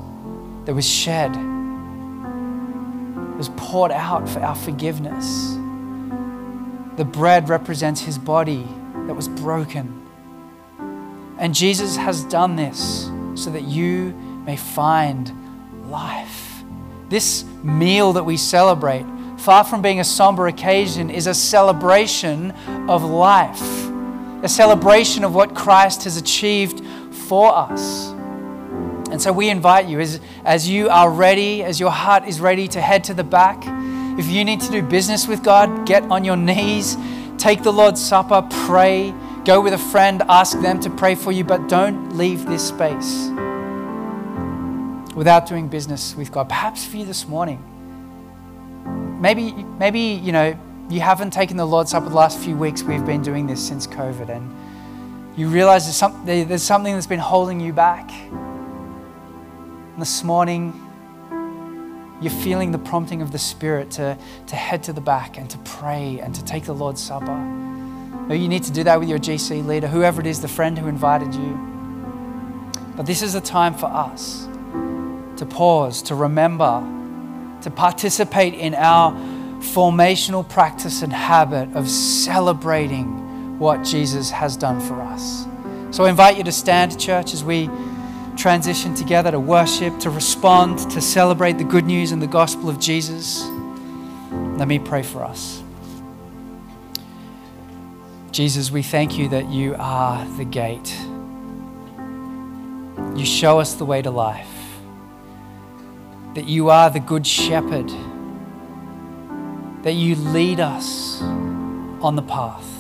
that 0.65 0.75
was 0.75 0.89
shed, 0.89 1.35
was 3.37 3.49
poured 3.57 3.91
out 3.91 4.29
for 4.29 4.41
our 4.41 4.55
forgiveness. 4.55 5.57
The 6.97 7.05
bread 7.05 7.49
represents 7.49 8.01
his 8.01 8.19
body 8.19 8.67
that 9.07 9.15
was 9.15 9.29
broken. 9.29 10.03
And 11.39 11.55
Jesus 11.55 11.97
has 11.97 12.25
done 12.25 12.57
this 12.57 13.11
so 13.35 13.51
that 13.51 13.65
you 13.65 14.13
may 14.47 14.57
find 14.57 15.31
life. 15.91 16.65
This 17.09 17.45
meal 17.63 18.15
that 18.15 18.25
we 18.25 18.37
celebrate, 18.37 19.05
far 19.37 19.63
from 19.63 19.83
being 19.83 20.01
a 20.01 20.05
somber 20.05 20.47
occasion, 20.47 21.11
is 21.11 21.27
a 21.27 21.35
celebration 21.35 22.53
of 22.89 23.05
life. 23.05 23.87
a 24.43 24.49
celebration 24.49 25.25
of 25.25 25.35
what 25.35 25.55
Christ 25.55 26.05
has 26.05 26.17
achieved 26.17 26.85
for 27.11 27.55
us. 27.55 28.11
And 29.11 29.21
so 29.21 29.33
we 29.33 29.49
invite 29.49 29.87
you, 29.87 29.99
as, 30.01 30.21
as 30.45 30.69
you 30.69 30.89
are 30.89 31.11
ready, 31.11 31.63
as 31.63 31.81
your 31.81 31.91
heart 31.91 32.29
is 32.29 32.41
ready 32.41 32.69
to 32.69 32.81
head 32.81 33.05
to 33.05 33.15
the 33.15 33.25
back, 33.25 33.65
if 34.19 34.27
you 34.29 34.45
need 34.45 34.61
to 34.63 34.71
do 34.71 34.83
business 34.83 35.27
with 35.27 35.43
God, 35.43 35.87
get 35.87 36.03
on 36.05 36.25
your 36.25 36.37
knees, 36.37 36.97
take 37.39 37.63
the 37.63 37.73
Lord's 37.73 38.01
Supper, 38.03 38.47
pray, 38.67 39.15
go 39.45 39.61
with 39.61 39.75
a 39.75 39.79
friend, 39.79 40.23
ask 40.29 40.59
them 40.61 40.81
to 40.81 40.91
pray 40.91 41.15
for 41.15 41.33
you, 41.33 41.45
but 41.45 41.69
don't 41.69 42.17
leave 42.17 42.47
this 42.47 42.67
space 42.69 43.29
without 45.15 45.47
doing 45.47 45.69
business 45.69 46.15
with 46.17 46.33
God. 46.33 46.49
Perhaps 46.49 46.87
for 46.87 46.97
you 46.97 47.05
this 47.05 47.29
morning, 47.29 47.63
maybe, 49.21 49.53
maybe 49.79 50.01
you 50.01 50.33
know, 50.33 50.59
you 50.89 51.01
haven't 51.01 51.33
taken 51.33 51.57
the 51.57 51.67
Lord's 51.67 51.91
Supper 51.91 52.09
the 52.09 52.15
last 52.15 52.39
few 52.39 52.57
weeks. 52.57 52.83
We've 52.83 53.05
been 53.05 53.23
doing 53.23 53.47
this 53.47 53.67
since 53.67 53.87
COVID, 53.87 54.31
and 54.31 54.51
you 55.39 55.49
realize 55.49 55.85
there's, 56.01 56.49
there's 56.49 56.63
something 56.63 56.95
that's 56.95 57.07
been 57.07 57.19
holding 57.19 57.61
you 57.61 57.73
back. 57.73 58.11
And 58.11 60.01
this 60.01 60.23
morning, 60.23 60.86
you're 62.21 62.33
feeling 62.33 62.73
the 62.73 62.79
prompting 62.79 63.21
of 63.23 63.33
the 63.33 63.39
Spirit 63.39 63.91
to, 63.93 64.17
to 64.47 64.57
head 64.57 64.83
to 64.85 64.93
the 64.93 65.01
back 65.01 65.37
and 65.37 65.49
to 65.51 65.59
pray 65.59 66.19
and 66.21 66.35
to 66.35 66.45
take 66.45 66.65
the 66.65 66.73
Lord's 66.73 67.03
Supper. 67.03 67.37
Maybe 68.29 68.41
you 68.41 68.49
need 68.49 68.65
to 68.65 68.73
do 68.73 68.85
that 68.85 68.99
with 68.99 69.09
your 69.09 69.19
GC 69.19 69.65
leader, 69.67 69.87
whoever 69.87 70.21
it 70.21 70.27
is, 70.27 70.41
the 70.41 70.49
friend 70.49 70.79
who 70.79 70.89
invited 70.89 71.35
you. 71.35 71.59
But 72.97 73.07
this 73.07 73.23
is 73.23 73.35
a 73.35 73.41
time 73.41 73.75
for 73.75 73.87
us 73.87 74.49
to 75.37 75.47
pause, 75.47 76.03
to 76.03 76.15
remember, 76.15 76.81
to 77.63 77.71
participate 77.71 78.55
in 78.55 78.75
our 78.75 79.13
formational 79.61 80.49
practice 80.49 81.03
and 81.03 81.13
habit 81.13 81.75
of 81.77 81.89
celebrating 81.89 83.59
what 83.59 83.85
Jesus 83.85 84.31
has 84.31 84.57
done 84.57 84.81
for 84.81 85.01
us. 85.03 85.47
So 85.91 86.05
I 86.05 86.11
invite 86.11 86.37
you 86.37 86.45
to 86.45 86.53
stand, 86.53 86.99
church, 86.99 87.33
as 87.33 87.45
we 87.45 87.69
transition 88.37 88.95
together 88.95 89.31
to 89.31 89.41
worship, 89.41 89.99
to 90.01 90.11
respond, 90.11 90.79
to 90.91 91.01
celebrate 91.01 91.59
the 91.59 91.65
good 91.65 91.87
news 91.87 92.13
and 92.13 92.21
the 92.21 92.27
gospel 92.27 92.69
of 92.69 92.79
Jesus. 92.79 93.45
Let 94.57 94.69
me 94.69 94.79
pray 94.79 95.03
for 95.03 95.25
us. 95.25 95.63
Jesus, 98.31 98.71
we 98.71 98.83
thank 98.83 99.17
you 99.17 99.29
that 99.31 99.49
you 99.49 99.75
are 99.79 100.25
the 100.37 100.45
gate. 100.45 100.95
You 103.17 103.25
show 103.25 103.61
us 103.61 103.75
the 103.75 103.87
way 103.87 104.03
to 104.03 104.11
life, 104.11 104.79
that 106.35 106.47
you 106.47 106.69
are 106.69 106.91
the 106.91 107.01
good 107.01 107.27
shepherd, 107.27 107.91
that 109.83 109.93
you 109.93 110.17
lead 110.17 110.61
us 110.61 111.23
on 111.23 112.15
the 112.15 112.23
path. 112.23 112.76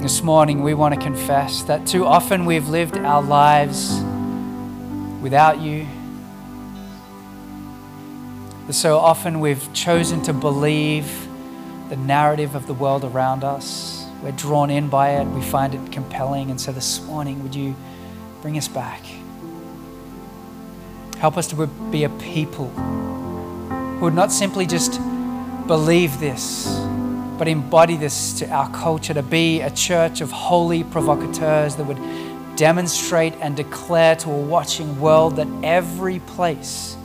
This 0.00 0.22
morning, 0.22 0.62
we 0.62 0.72
want 0.72 0.94
to 0.94 1.00
confess 1.00 1.62
that 1.64 1.86
too 1.86 2.06
often 2.06 2.46
we've 2.46 2.70
lived 2.70 2.96
our 2.96 3.20
lives 3.20 4.00
without 5.20 5.60
you. 5.60 5.86
So 8.70 8.96
often 8.96 9.40
we've 9.40 9.70
chosen 9.74 10.22
to 10.22 10.32
believe 10.32 11.28
the 11.90 11.96
narrative 11.96 12.54
of 12.54 12.66
the 12.66 12.72
world 12.72 13.04
around 13.04 13.44
us. 13.44 14.06
We're 14.22 14.32
drawn 14.32 14.70
in 14.70 14.88
by 14.88 15.16
it, 15.16 15.26
we 15.26 15.42
find 15.42 15.74
it 15.74 15.92
compelling. 15.92 16.50
And 16.50 16.58
so 16.58 16.72
this 16.72 17.02
morning, 17.02 17.42
would 17.42 17.54
you 17.54 17.76
bring 18.40 18.56
us 18.56 18.68
back? 18.68 19.02
Help 21.18 21.36
us 21.36 21.46
to 21.48 21.66
be 21.66 22.04
a 22.04 22.08
people 22.08 22.68
who 22.70 24.06
would 24.06 24.14
not 24.14 24.32
simply 24.32 24.64
just 24.64 24.98
believe 25.66 26.18
this 26.20 26.80
but 27.40 27.48
embody 27.48 27.96
this 27.96 28.34
to 28.34 28.46
our 28.50 28.70
culture 28.70 29.14
to 29.14 29.22
be 29.22 29.62
a 29.62 29.70
church 29.70 30.20
of 30.20 30.30
holy 30.30 30.84
provocateurs 30.84 31.74
that 31.76 31.84
would 31.84 31.96
demonstrate 32.54 33.32
and 33.40 33.56
declare 33.56 34.14
to 34.14 34.30
a 34.30 34.38
watching 34.42 35.00
world 35.00 35.36
that 35.36 35.48
every 35.62 36.18
place 36.18 36.98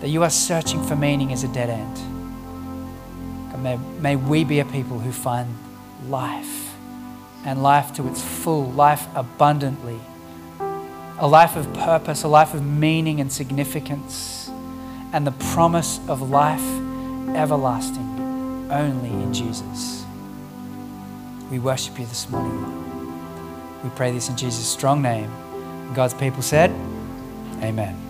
that 0.00 0.08
you 0.08 0.22
are 0.22 0.28
searching 0.28 0.84
for 0.84 0.96
meaning 0.96 1.30
is 1.30 1.44
a 1.44 1.48
dead 1.48 1.70
end. 1.70 1.96
God, 3.50 3.62
may, 3.62 3.76
may 4.02 4.16
we 4.16 4.44
be 4.44 4.60
a 4.60 4.66
people 4.66 4.98
who 4.98 5.10
find 5.10 5.48
life 6.10 6.74
and 7.46 7.62
life 7.62 7.94
to 7.94 8.06
its 8.08 8.20
full, 8.20 8.70
life 8.72 9.06
abundantly, 9.14 9.98
a 11.18 11.26
life 11.26 11.56
of 11.56 11.72
purpose, 11.72 12.22
a 12.22 12.28
life 12.28 12.52
of 12.52 12.62
meaning 12.62 13.22
and 13.22 13.32
significance, 13.32 14.50
and 15.14 15.26
the 15.26 15.32
promise 15.54 16.06
of 16.06 16.20
life 16.28 16.60
everlasting 17.34 18.15
only 18.70 19.10
in 19.10 19.32
Jesus. 19.32 20.04
We 21.50 21.58
worship 21.58 21.98
you 21.98 22.06
this 22.06 22.28
morning. 22.28 23.82
We 23.82 23.90
pray 23.90 24.10
this 24.10 24.28
in 24.28 24.36
Jesus' 24.36 24.68
strong 24.68 25.02
name. 25.02 25.30
God's 25.94 26.14
people 26.14 26.42
said, 26.42 26.70
Amen. 27.62 28.05